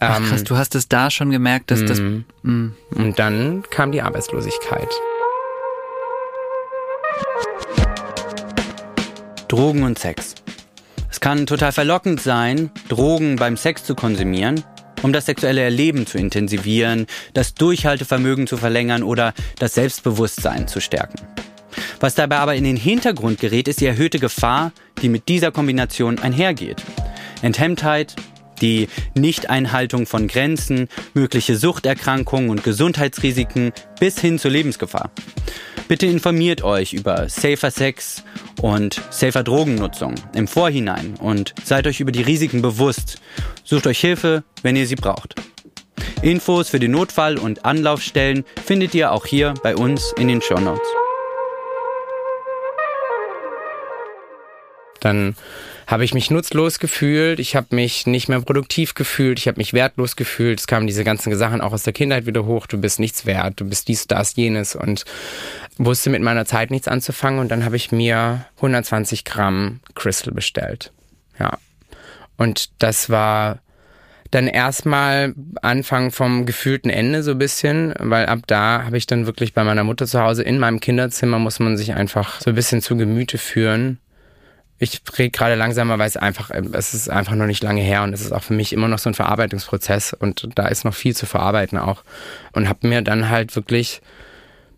[0.00, 2.00] Ach Ähm, krass, du hast es da schon gemerkt, dass das.
[2.00, 2.24] Mhm.
[2.42, 2.68] Mm.
[2.96, 4.88] Und dann kam die Arbeitslosigkeit.
[9.48, 10.34] Drogen und Sex.
[11.10, 14.64] Es kann total verlockend sein, Drogen beim Sex zu konsumieren,
[15.02, 21.20] um das sexuelle Erleben zu intensivieren, das Durchhaltevermögen zu verlängern oder das Selbstbewusstsein zu stärken.
[22.00, 24.72] Was dabei aber in den Hintergrund gerät, ist die erhöhte Gefahr,
[25.02, 26.82] die mit dieser Kombination einhergeht.
[27.42, 28.16] Enthemmtheit,
[28.60, 35.10] die Nichteinhaltung von Grenzen, mögliche Suchterkrankungen und Gesundheitsrisiken bis hin zur Lebensgefahr.
[35.86, 38.24] Bitte informiert euch über safer Sex
[38.62, 43.20] und safer Drogennutzung im Vorhinein und seid euch über die Risiken bewusst.
[43.64, 45.34] Sucht euch Hilfe, wenn ihr sie braucht.
[46.22, 50.88] Infos für den Notfall und Anlaufstellen findet ihr auch hier bei uns in den Shownotes.
[55.04, 55.36] Dann
[55.86, 59.74] habe ich mich nutzlos gefühlt, ich habe mich nicht mehr produktiv gefühlt, ich habe mich
[59.74, 60.60] wertlos gefühlt.
[60.60, 62.66] Es kamen diese ganzen Sachen auch aus der Kindheit wieder hoch.
[62.66, 65.04] Du bist nichts wert, du bist dies, das, jenes und
[65.76, 67.38] wusste mit meiner Zeit nichts anzufangen.
[67.38, 70.90] Und dann habe ich mir 120 Gramm Crystal bestellt.
[71.38, 71.58] Ja.
[72.38, 73.58] Und das war
[74.30, 79.26] dann erstmal Anfang vom gefühlten Ende so ein bisschen, weil ab da habe ich dann
[79.26, 82.56] wirklich bei meiner Mutter zu Hause in meinem Kinderzimmer muss man sich einfach so ein
[82.56, 84.00] bisschen zu Gemüte führen
[84.78, 88.02] ich rede gerade langsamer, weil es einfach, ähm, es ist einfach noch nicht lange her
[88.02, 90.94] und es ist auch für mich immer noch so ein Verarbeitungsprozess und da ist noch
[90.94, 92.02] viel zu verarbeiten auch.
[92.52, 94.02] Und habe mir dann halt wirklich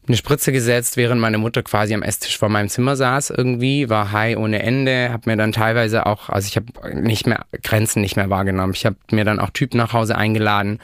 [0.08, 4.12] eine Spritze gesetzt, während meine Mutter quasi am Esstisch vor meinem Zimmer saß irgendwie, war
[4.12, 8.16] high ohne Ende, habe mir dann teilweise auch, also ich habe nicht mehr Grenzen nicht
[8.16, 8.74] mehr wahrgenommen.
[8.74, 10.78] Ich habe mir dann auch Typen nach Hause eingeladen.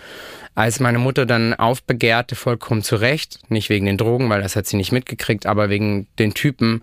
[0.54, 4.76] Als meine Mutter dann aufbegehrte, vollkommen zurecht, nicht wegen den Drogen, weil das hat sie
[4.76, 6.82] nicht mitgekriegt, aber wegen den Typen,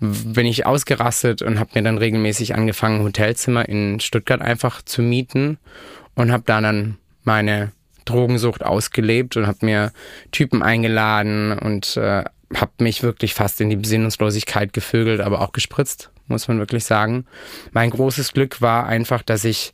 [0.00, 5.58] bin ich ausgerastet und habe mir dann regelmäßig angefangen, Hotelzimmer in Stuttgart einfach zu mieten
[6.14, 7.72] und habe da dann meine
[8.06, 9.92] Drogensucht ausgelebt und habe mir
[10.32, 16.10] Typen eingeladen und äh, habe mich wirklich fast in die Besinnungslosigkeit gevögelt, aber auch gespritzt,
[16.28, 17.26] muss man wirklich sagen.
[17.72, 19.72] Mein großes Glück war einfach, dass ich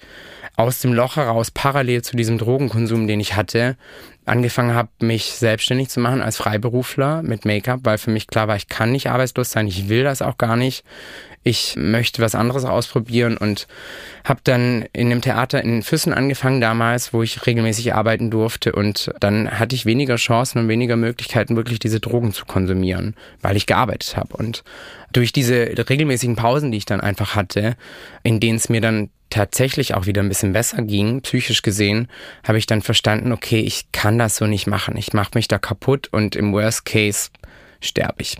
[0.57, 3.77] aus dem Loch heraus parallel zu diesem Drogenkonsum, den ich hatte,
[4.25, 8.57] angefangen habe, mich selbstständig zu machen als Freiberufler mit Make-up, weil für mich klar war,
[8.57, 10.85] ich kann nicht arbeitslos sein, ich will das auch gar nicht.
[11.45, 13.67] Ich möchte was anderes ausprobieren und
[14.25, 19.11] habe dann in einem Theater in Füssen angefangen damals, wo ich regelmäßig arbeiten durfte und
[19.19, 23.67] dann hatte ich weniger Chancen und weniger Möglichkeiten, wirklich diese Drogen zu konsumieren, weil ich
[23.67, 24.37] gearbeitet habe.
[24.37, 24.63] Und
[25.13, 27.77] durch diese regelmäßigen Pausen, die ich dann einfach hatte,
[28.23, 32.09] in denen es mir dann tatsächlich auch wieder ein bisschen besser ging, psychisch gesehen,
[32.47, 34.97] habe ich dann verstanden, okay, ich kann das so nicht machen.
[34.97, 37.31] Ich mache mich da kaputt und im Worst Case
[37.81, 38.37] sterbe ich.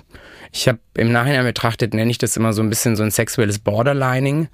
[0.53, 3.59] Ich habe im Nachhinein betrachtet, nenne ich das immer so ein bisschen so ein sexuelles
[3.59, 4.49] Borderlining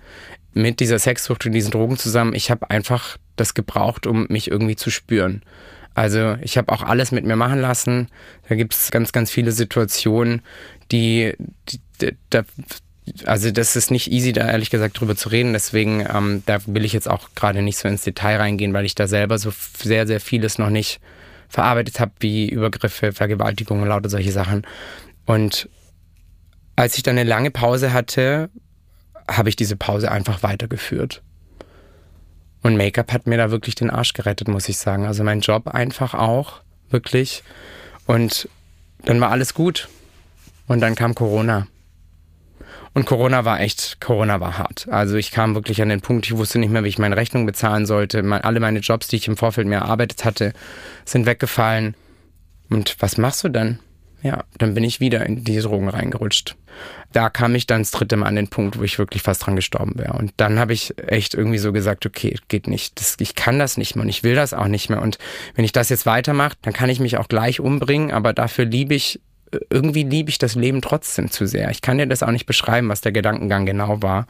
[0.54, 2.34] mit dieser Sexsucht und diesen Drogen zusammen.
[2.34, 5.42] Ich habe einfach das gebraucht, um mich irgendwie zu spüren.
[5.94, 8.08] Also ich habe auch alles mit mir machen lassen.
[8.48, 10.42] Da gibt es ganz, ganz viele Situationen,
[10.92, 11.34] die,
[11.68, 12.44] die, die da
[13.24, 15.52] also das ist nicht easy, da ehrlich gesagt drüber zu reden.
[15.52, 18.94] Deswegen, ähm, da will ich jetzt auch gerade nicht so ins Detail reingehen, weil ich
[18.94, 21.00] da selber so sehr, sehr vieles noch nicht
[21.48, 24.66] verarbeitet habe, wie Übergriffe, Vergewaltigungen, lauter solche Sachen.
[25.24, 25.68] Und
[26.78, 28.50] als ich dann eine lange Pause hatte,
[29.28, 31.22] habe ich diese Pause einfach weitergeführt.
[32.62, 35.04] Und Make-up hat mir da wirklich den Arsch gerettet, muss ich sagen.
[35.04, 37.42] Also mein Job einfach auch, wirklich.
[38.06, 38.48] Und
[39.04, 39.88] dann war alles gut.
[40.68, 41.66] Und dann kam Corona.
[42.94, 44.86] Und Corona war echt, Corona war hart.
[44.88, 47.44] Also ich kam wirklich an den Punkt, ich wusste nicht mehr, wie ich meine Rechnung
[47.44, 48.22] bezahlen sollte.
[48.44, 50.52] alle meine Jobs, die ich im Vorfeld mir erarbeitet hatte,
[51.04, 51.96] sind weggefallen.
[52.70, 53.80] Und was machst du dann?
[54.22, 56.56] Ja, dann bin ich wieder in die Drogen reingerutscht.
[57.12, 59.56] Da kam ich dann das dritte Mal an den Punkt, wo ich wirklich fast dran
[59.56, 60.14] gestorben wäre.
[60.14, 63.00] Und dann habe ich echt irgendwie so gesagt, okay, geht nicht.
[63.00, 65.00] Das, ich kann das nicht mehr und ich will das auch nicht mehr.
[65.00, 65.18] Und
[65.54, 68.94] wenn ich das jetzt weitermache, dann kann ich mich auch gleich umbringen, aber dafür liebe
[68.94, 69.20] ich
[69.70, 71.70] irgendwie liebe ich das Leben trotzdem zu sehr.
[71.70, 74.26] Ich kann dir das auch nicht beschreiben, was der Gedankengang genau war.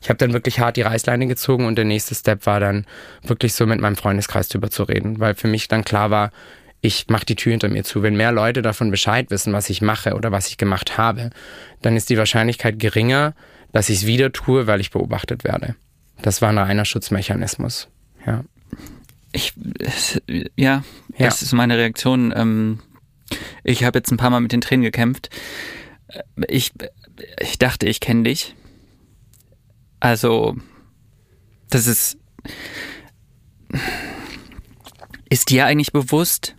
[0.00, 2.86] Ich habe dann wirklich hart die Reißleine gezogen und der nächste Step war dann
[3.22, 6.30] wirklich so mit meinem Freundeskreis drüber zu reden, weil für mich dann klar war,
[6.84, 8.02] ich mache die Tür hinter mir zu.
[8.02, 11.30] Wenn mehr Leute davon Bescheid wissen, was ich mache oder was ich gemacht habe,
[11.80, 13.34] dann ist die Wahrscheinlichkeit geringer,
[13.70, 15.76] dass ich es wieder tue, weil ich beobachtet werde.
[16.20, 17.88] Das war ein reiner Schutzmechanismus.
[18.26, 18.44] Ja.
[19.30, 19.54] Ich,
[20.26, 20.84] ja, ja.
[21.18, 22.34] das ist meine Reaktion.
[22.36, 22.80] Ähm,
[23.62, 25.30] ich habe jetzt ein paar Mal mit den Tränen gekämpft.
[26.48, 26.72] Ich,
[27.40, 28.56] ich dachte, ich kenne dich.
[30.00, 30.56] Also,
[31.70, 32.18] das ist.
[35.30, 36.56] Ist dir eigentlich bewusst,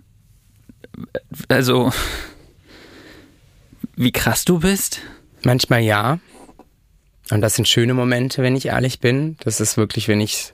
[1.48, 1.91] also,
[3.96, 5.02] wie krass du bist?
[5.44, 6.20] Manchmal ja.
[7.32, 9.38] Und das sind schöne Momente, wenn ich ehrlich bin.
[9.44, 10.54] Das ist wirklich, wenn ich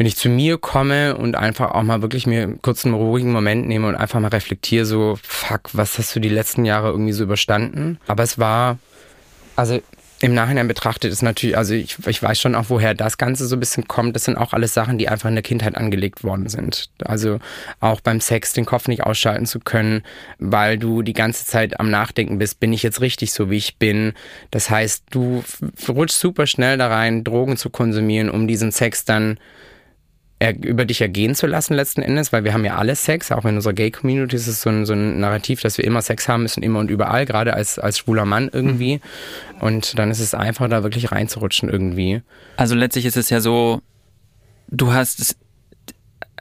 [0.00, 3.68] wenn ich zu mir komme und einfach auch mal wirklich mir kurz einen ruhigen Moment
[3.68, 7.24] nehme und einfach mal reflektiere, so, fuck, was hast du die letzten Jahre irgendwie so
[7.24, 7.98] überstanden?
[8.06, 8.78] Aber es war,
[9.56, 9.78] also
[10.22, 13.56] im Nachhinein betrachtet ist natürlich, also ich, ich weiß schon auch, woher das Ganze so
[13.56, 14.14] ein bisschen kommt.
[14.14, 16.90] Das sind auch alles Sachen, die einfach in der Kindheit angelegt worden sind.
[17.02, 17.38] Also
[17.80, 20.02] auch beim Sex den Kopf nicht ausschalten zu können,
[20.38, 23.76] weil du die ganze Zeit am Nachdenken bist, bin ich jetzt richtig so, wie ich
[23.78, 24.12] bin.
[24.50, 25.42] Das heißt, du
[25.88, 29.38] rutschst super schnell da rein, Drogen zu konsumieren, um diesen Sex dann
[30.48, 33.56] über dich ergehen zu lassen letzten Endes, weil wir haben ja alle Sex, auch in
[33.56, 36.62] unserer Gay-Community ist es so ein, so ein Narrativ, dass wir immer Sex haben müssen,
[36.62, 38.96] immer und überall, gerade als, als schwuler Mann irgendwie.
[38.96, 39.60] Mhm.
[39.60, 42.22] Und dann ist es einfach, da wirklich reinzurutschen irgendwie.
[42.56, 43.82] Also letztlich ist es ja so,
[44.68, 45.36] du hast,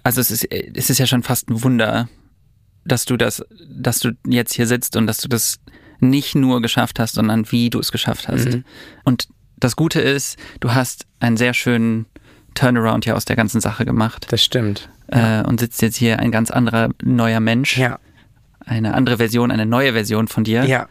[0.04, 2.08] also es ist, es ist ja schon fast ein Wunder,
[2.86, 5.60] dass du das, dass du jetzt hier sitzt und dass du das
[6.00, 8.45] nicht nur geschafft hast, sondern wie du es geschafft hast.
[8.45, 8.64] Mhm.
[9.04, 9.28] Und
[9.58, 12.06] das Gute ist, du hast einen sehr schönen
[12.60, 14.28] Turnaround ja aus der ganzen Sache gemacht.
[14.30, 14.89] Das stimmt.
[15.07, 17.78] Äh, und sitzt jetzt hier ein ganz anderer neuer Mensch.
[17.78, 17.99] Ja.
[18.66, 20.66] Eine andere Version, eine neue Version von dir.
[20.66, 20.88] Ja.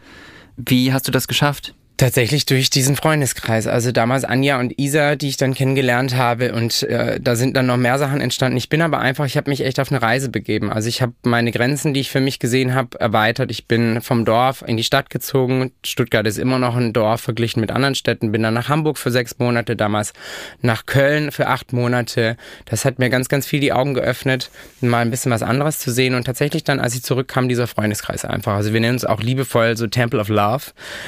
[0.57, 1.75] Wie hast du das geschafft?
[1.99, 3.67] Tatsächlich durch diesen Freundeskreis.
[3.67, 6.53] Also damals Anja und Isa, die ich dann kennengelernt habe.
[6.53, 8.55] Und äh, da sind dann noch mehr Sachen entstanden.
[8.55, 10.71] Ich bin aber einfach, ich habe mich echt auf eine Reise begeben.
[10.71, 13.51] Also ich habe meine Grenzen, die ich für mich gesehen habe, erweitert.
[13.51, 15.73] Ich bin vom Dorf in die Stadt gezogen.
[15.83, 18.31] Stuttgart ist immer noch ein Dorf verglichen mit anderen Städten.
[18.31, 20.13] Bin dann nach Hamburg für sechs Monate, damals
[20.61, 22.37] nach Köln für acht Monate.
[22.63, 25.91] Das hat mir ganz, ganz viel die Augen geöffnet, mal ein bisschen was anderes zu
[25.91, 26.15] sehen.
[26.15, 28.53] Und tatsächlich dann, als ich zurückkam, dieser Freundeskreis einfach.
[28.53, 30.63] Also wir nennen uns auch liebevoll so Temple of Love,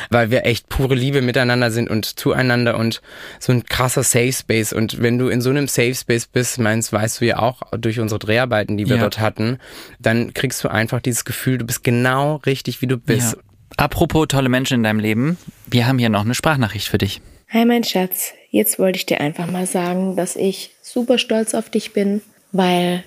[0.09, 3.01] weil wir echt pure Liebe miteinander sind und zueinander und
[3.39, 4.73] so ein krasser Safe Space.
[4.73, 7.99] Und wenn du in so einem Safe Space bist, meinst, weißt du ja auch durch
[7.99, 9.01] unsere Dreharbeiten, die wir ja.
[9.01, 9.59] dort hatten,
[9.99, 13.33] dann kriegst du einfach dieses Gefühl, du bist genau richtig, wie du bist.
[13.33, 13.39] Ja.
[13.77, 17.21] Apropos tolle Menschen in deinem Leben, wir haben hier noch eine Sprachnachricht für dich.
[17.49, 21.69] Hi mein Schatz, jetzt wollte ich dir einfach mal sagen, dass ich super stolz auf
[21.69, 22.21] dich bin,
[22.51, 23.03] weil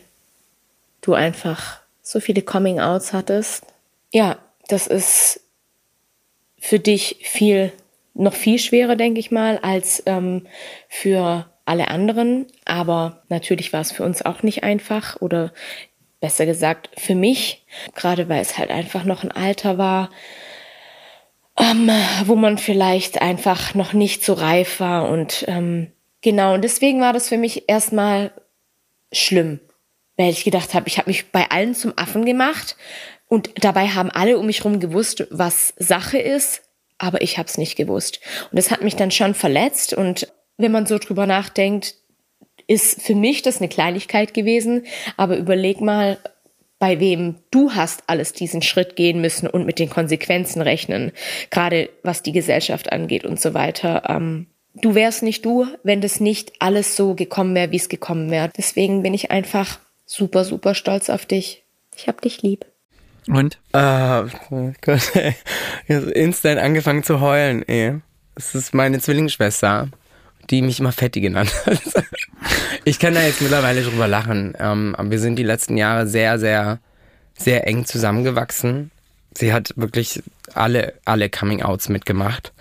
[1.01, 3.64] du einfach so viele Coming-outs hattest.
[4.12, 5.41] Ja, das ist
[6.64, 7.72] für dich viel,
[8.14, 10.46] noch viel schwerer, denke ich mal, als ähm,
[10.88, 12.46] für alle anderen.
[12.64, 15.52] Aber natürlich war es für uns auch nicht einfach oder
[16.20, 20.08] besser gesagt für mich, gerade weil es halt einfach noch ein Alter war,
[21.58, 21.90] ähm,
[22.24, 25.92] wo man vielleicht einfach noch nicht so reif war und ähm,
[26.22, 28.32] genau, und deswegen war das für mich erstmal
[29.12, 29.60] schlimm,
[30.16, 32.76] weil ich gedacht habe, ich habe mich bei allen zum Affen gemacht,
[33.35, 36.62] und dabei haben alle um mich herum gewusst, was Sache ist,
[36.99, 38.20] aber ich habe es nicht gewusst.
[38.53, 39.93] Und das hat mich dann schon verletzt.
[39.93, 41.97] Und wenn man so drüber nachdenkt,
[42.68, 44.87] ist für mich das eine Kleinigkeit gewesen.
[45.16, 46.18] Aber überleg mal,
[46.78, 51.11] bei wem du hast alles diesen Schritt gehen müssen und mit den Konsequenzen rechnen,
[51.51, 54.05] gerade was die Gesellschaft angeht und so weiter.
[54.09, 58.30] Ähm, du wärst nicht du, wenn das nicht alles so gekommen wäre, wie es gekommen
[58.30, 58.53] wäre.
[58.57, 61.64] Deswegen bin ich einfach super, super stolz auf dich.
[61.97, 62.64] Ich hab dich lieb.
[63.29, 63.59] Und?
[63.72, 64.27] Ah,
[64.83, 65.35] Gott, ey.
[65.87, 68.01] Ich habe instant angefangen zu heulen, ey.
[68.35, 69.89] Das ist meine Zwillingsschwester,
[70.51, 71.81] die mich immer Fetti genannt hat.
[72.85, 74.55] ich kann da jetzt mittlerweile drüber lachen.
[74.59, 76.81] Ähm, aber wir sind die letzten Jahre sehr, sehr,
[77.39, 78.91] sehr eng zusammengewachsen.
[79.37, 80.22] Sie hat wirklich
[80.55, 82.53] alle, alle Coming-Outs mitgemacht.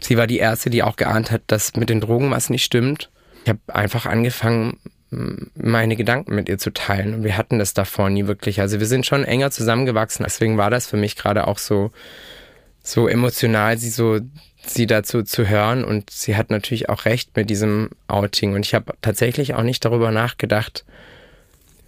[0.00, 3.10] Sie war die erste, die auch geahnt hat, dass mit den Drogen was nicht stimmt.
[3.44, 4.78] Ich habe einfach angefangen,
[5.10, 7.14] meine Gedanken mit ihr zu teilen.
[7.14, 8.60] Und wir hatten das davor nie wirklich.
[8.60, 10.24] Also wir sind schon enger zusammengewachsen.
[10.24, 11.90] Deswegen war das für mich gerade auch so,
[12.82, 14.20] so emotional, sie so,
[14.64, 15.84] sie dazu zu hören.
[15.84, 18.54] Und sie hat natürlich auch recht mit diesem Outing.
[18.54, 20.84] Und ich habe tatsächlich auch nicht darüber nachgedacht,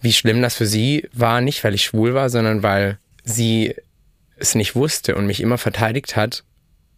[0.01, 1.39] wie schlimm das für sie war.
[1.39, 3.75] Nicht, weil ich schwul war, sondern weil sie
[4.35, 6.43] es nicht wusste und mich immer verteidigt hat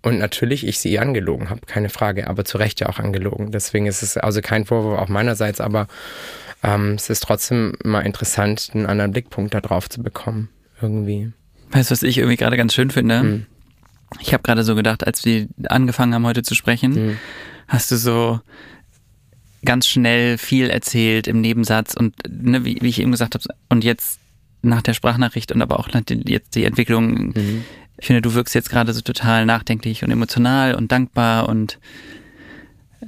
[0.05, 3.51] und natürlich ich sie angelogen habe, keine Frage, aber zu Recht ja auch angelogen.
[3.51, 5.87] Deswegen ist es also kein Vorwurf auch meinerseits, aber
[6.61, 10.49] ähm, es ist trotzdem mal interessant, einen anderen Blickpunkt da drauf zu bekommen,
[10.79, 11.33] irgendwie.
[11.71, 13.19] Weißt du, was ich irgendwie gerade ganz schön finde?
[13.19, 13.45] Hm.
[14.19, 17.17] Ich habe gerade so gedacht, als wir angefangen haben heute zu sprechen, hm.
[17.67, 18.39] hast du so
[19.65, 23.83] ganz schnell viel erzählt im Nebensatz und ne, wie, wie ich eben gesagt habe, und
[23.83, 24.19] jetzt
[24.61, 27.65] nach der Sprachnachricht und aber auch nach den, jetzt die Entwicklung mhm.
[27.97, 31.79] Ich finde, du wirkst jetzt gerade so total nachdenklich und emotional und dankbar und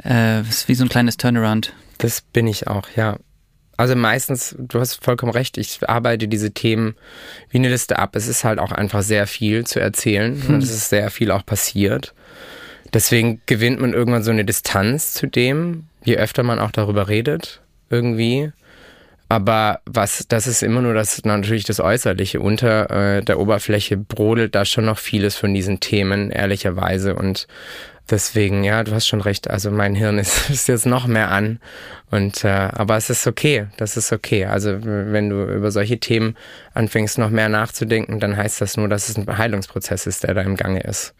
[0.03, 1.73] äh, ist wie so ein kleines Turnaround.
[1.97, 3.17] Das bin ich auch, ja.
[3.75, 6.95] Also meistens, du hast vollkommen recht, ich arbeite diese Themen
[7.49, 8.15] wie eine Liste ab.
[8.15, 10.55] Es ist halt auch einfach sehr viel zu erzählen hm.
[10.55, 12.15] und es ist sehr viel auch passiert.
[12.93, 17.61] Deswegen gewinnt man irgendwann so eine Distanz zu dem, je öfter man auch darüber redet,
[17.89, 18.51] irgendwie.
[19.30, 22.39] Aber was, das ist immer nur das natürlich das Äußerliche.
[22.39, 27.13] Unter äh, der Oberfläche brodelt da schon noch vieles von diesen Themen, ehrlicherweise.
[27.13, 27.47] Und
[28.09, 29.49] deswegen, ja, du hast schon recht.
[29.49, 31.59] Also mein Hirn ist, ist jetzt noch mehr an.
[32.09, 33.67] Und äh, aber es ist okay.
[33.75, 34.45] Das ist okay.
[34.45, 36.38] Also wenn du über solche Themen
[36.73, 40.41] anfängst, noch mehr nachzudenken, dann heißt das nur, dass es ein Heilungsprozess ist, der da
[40.41, 41.13] im Gange ist.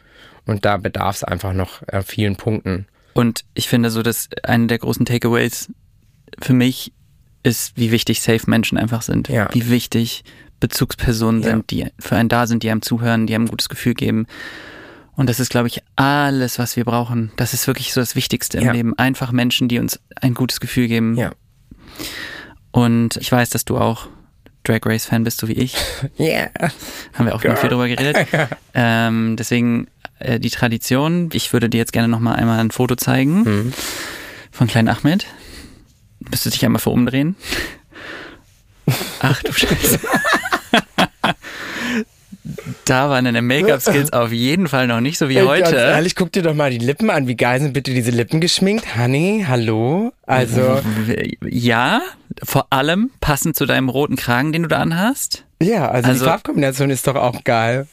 [0.46, 2.88] Und da bedarf es einfach noch äh, vielen Punkten.
[3.14, 5.70] Und ich finde so, dass eine der großen Takeaways
[6.42, 6.94] für mich
[7.44, 9.30] ist, wie wichtig Safe Menschen einfach sind.
[9.30, 9.50] Ja.
[9.54, 10.24] Wie wichtig
[10.60, 11.52] Bezugspersonen ja.
[11.52, 14.28] sind, die für einen da sind, die einem zuhören, die einem ein gutes Gefühl geben.
[15.16, 17.32] Und das ist, glaube ich, alles, was wir brauchen.
[17.38, 18.72] Das ist wirklich so das Wichtigste im ja.
[18.72, 18.98] Leben.
[18.98, 21.16] Einfach Menschen, die uns ein gutes Gefühl geben.
[21.16, 21.32] Ja.
[22.72, 24.08] Und ich weiß, dass du auch
[24.64, 25.76] Drag Race Fan bist, so wie ich.
[26.18, 26.26] Ja.
[26.28, 26.50] Yeah.
[27.14, 27.56] Haben wir auch Girl.
[27.56, 28.28] viel drüber geredet.
[28.74, 29.88] ähm, deswegen
[30.20, 31.30] äh, die Tradition.
[31.34, 33.74] Ich würde dir jetzt gerne noch mal einmal ein Foto zeigen mhm.
[34.52, 35.26] von kleinen Ahmed.
[36.30, 37.36] Müsstest dich einmal vor umdrehen.
[39.20, 40.00] Ach du Scheiße.
[42.86, 45.64] da waren deine Make-up-Skills auf jeden Fall noch nicht so wie heute.
[45.64, 47.28] Ganz ehrlich, guck dir doch mal die Lippen an.
[47.28, 48.96] Wie geil sind bitte diese Lippen geschminkt?
[48.98, 50.14] Honey, hallo?
[50.26, 50.82] Also.
[51.46, 52.02] Ja,
[52.44, 55.44] vor allem passend zu deinem roten Kragen, den du da anhast.
[55.62, 57.88] Ja, also, also die Farbkombination ist doch auch geil.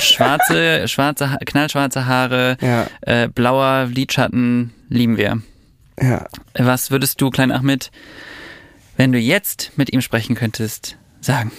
[0.00, 2.86] Schwarze, schwarze, knallschwarze Haare, Ja.
[3.02, 5.42] äh, blauer Lidschatten, lieben wir.
[6.00, 6.26] Ja.
[6.56, 7.90] Was würdest du, Klein Ahmed,
[8.96, 11.52] wenn du jetzt mit ihm sprechen könntest, sagen?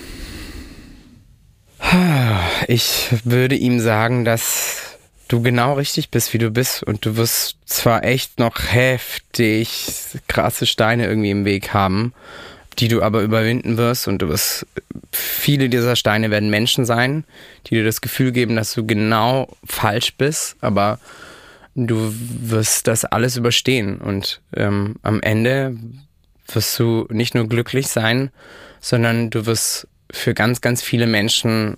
[2.67, 6.83] Ich würde ihm sagen, dass du genau richtig bist, wie du bist.
[6.83, 9.87] Und du wirst zwar echt noch heftig
[10.27, 12.13] krasse Steine irgendwie im Weg haben,
[12.79, 14.07] die du aber überwinden wirst.
[14.07, 14.65] Und du wirst,
[15.11, 17.23] viele dieser Steine werden Menschen sein,
[17.67, 20.57] die dir das Gefühl geben, dass du genau falsch bist.
[20.61, 20.99] Aber
[21.75, 23.99] du wirst das alles überstehen.
[23.99, 25.77] Und ähm, am Ende
[26.47, 28.31] wirst du nicht nur glücklich sein,
[28.79, 31.77] sondern du wirst für ganz, ganz viele Menschen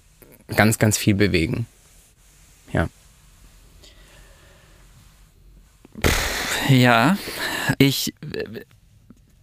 [0.55, 1.65] ganz, ganz viel bewegen.
[2.71, 2.89] Ja.
[6.69, 7.17] Ja,
[7.77, 8.13] ich,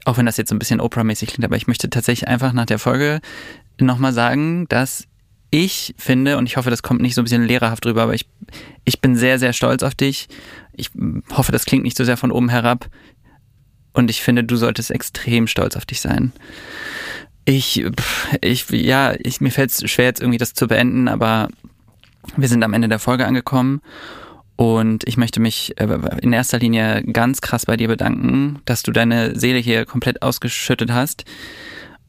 [0.05, 2.67] auch wenn das jetzt so ein bisschen Oprah-mäßig klingt, aber ich möchte tatsächlich einfach nach
[2.67, 3.21] der Folge
[3.81, 5.07] nochmal sagen, dass
[5.55, 8.27] ich finde, und ich hoffe, das kommt nicht so ein bisschen lehrerhaft drüber, aber ich,
[8.85, 10.27] ich bin sehr, sehr stolz auf dich.
[10.73, 10.91] Ich
[11.31, 12.91] hoffe, das klingt nicht so sehr von oben herab.
[13.93, 16.33] Und ich finde, du solltest extrem stolz auf dich sein.
[17.45, 17.85] Ich,
[18.41, 21.47] ich, ja, ich, mir fällt es schwer, jetzt irgendwie das zu beenden, aber
[22.37, 23.81] wir sind am Ende der Folge angekommen.
[24.57, 28.91] Und ich möchte mich äh, in erster Linie ganz krass bei dir bedanken, dass du
[28.91, 31.25] deine Seele hier komplett ausgeschüttet hast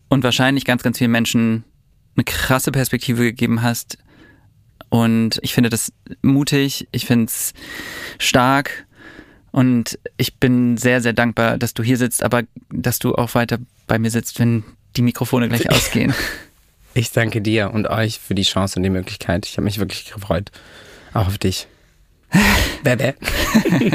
[0.10, 1.64] und wahrscheinlich ganz, ganz vielen Menschen
[2.16, 3.98] eine krasse Perspektive gegeben hast.
[4.90, 5.92] Und ich finde das
[6.22, 7.54] mutig, ich finde es
[8.18, 8.86] stark
[9.52, 13.58] und ich bin sehr, sehr dankbar, dass du hier sitzt, aber dass du auch weiter
[13.88, 14.64] bei mir sitzt, wenn
[14.96, 16.14] die Mikrofone gleich ausgehen.
[16.94, 19.46] Ich danke dir und euch für die Chance und die Möglichkeit.
[19.46, 20.52] Ich habe mich wirklich gefreut.
[21.14, 21.68] Auch auf dich.
[22.84, 23.14] Bäh,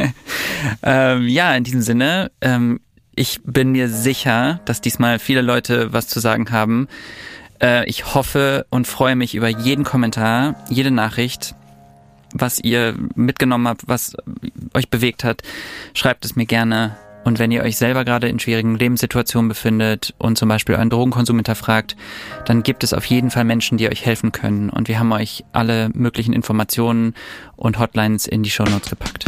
[0.82, 2.80] ähm, ja, in diesem Sinne, ähm,
[3.14, 6.88] ich bin mir sicher, dass diesmal viele Leute was zu sagen haben.
[7.62, 11.54] Äh, ich hoffe und freue mich über jeden Kommentar, jede Nachricht,
[12.32, 14.16] was ihr mitgenommen habt, was
[14.74, 15.42] euch bewegt hat.
[15.94, 16.96] Schreibt es mir gerne.
[17.22, 21.36] Und wenn ihr euch selber gerade in schwierigen Lebenssituationen befindet und zum Beispiel euren Drogenkonsum
[21.36, 21.94] hinterfragt,
[22.46, 24.70] dann gibt es auf jeden Fall Menschen, die euch helfen können.
[24.70, 27.14] Und wir haben euch alle möglichen Informationen
[27.56, 29.26] und Hotlines in die Shownotes gepackt.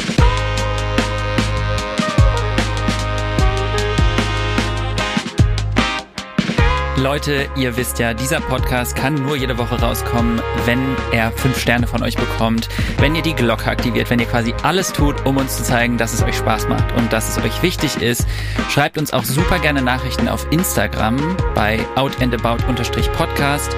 [6.96, 10.78] Leute, ihr wisst ja, dieser Podcast kann nur jede Woche rauskommen, wenn
[11.10, 12.68] er fünf Sterne von euch bekommt,
[12.98, 16.12] wenn ihr die Glocke aktiviert, wenn ihr quasi alles tut, um uns zu zeigen, dass
[16.12, 18.26] es euch Spaß macht und dass es euch wichtig ist.
[18.68, 21.16] Schreibt uns auch super gerne Nachrichten auf Instagram
[21.54, 23.74] bei outandabout-podcast.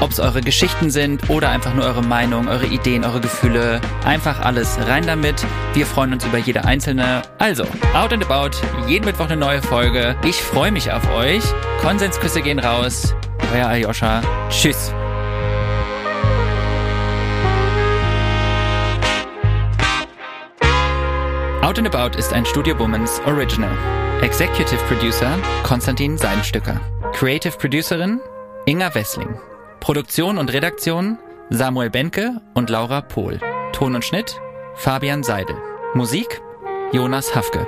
[0.00, 3.80] Ob es eure Geschichten sind oder einfach nur eure Meinung, eure Ideen, eure Gefühle.
[4.04, 5.44] Einfach alles rein damit.
[5.72, 7.22] Wir freuen uns über jede einzelne.
[7.38, 10.14] Also, Out and About, jeden Mittwoch eine neue Folge.
[10.22, 11.42] Ich freue mich auf euch.
[11.80, 13.14] Konsensküsse gehen raus.
[13.54, 14.20] Euer Aljoscha.
[14.50, 14.92] Tschüss.
[21.62, 23.70] Out and About ist ein Studio Womans Original.
[24.20, 25.30] Executive Producer
[25.62, 26.80] Konstantin Seidenstücker.
[27.12, 28.20] Creative Producerin
[28.66, 29.36] Inga Wessling.
[29.80, 31.18] Produktion und Redaktion
[31.50, 33.40] Samuel Benke und Laura Pohl.
[33.72, 34.40] Ton und Schnitt
[34.74, 35.56] Fabian Seidel.
[35.94, 36.40] Musik
[36.92, 37.66] Jonas Hafke.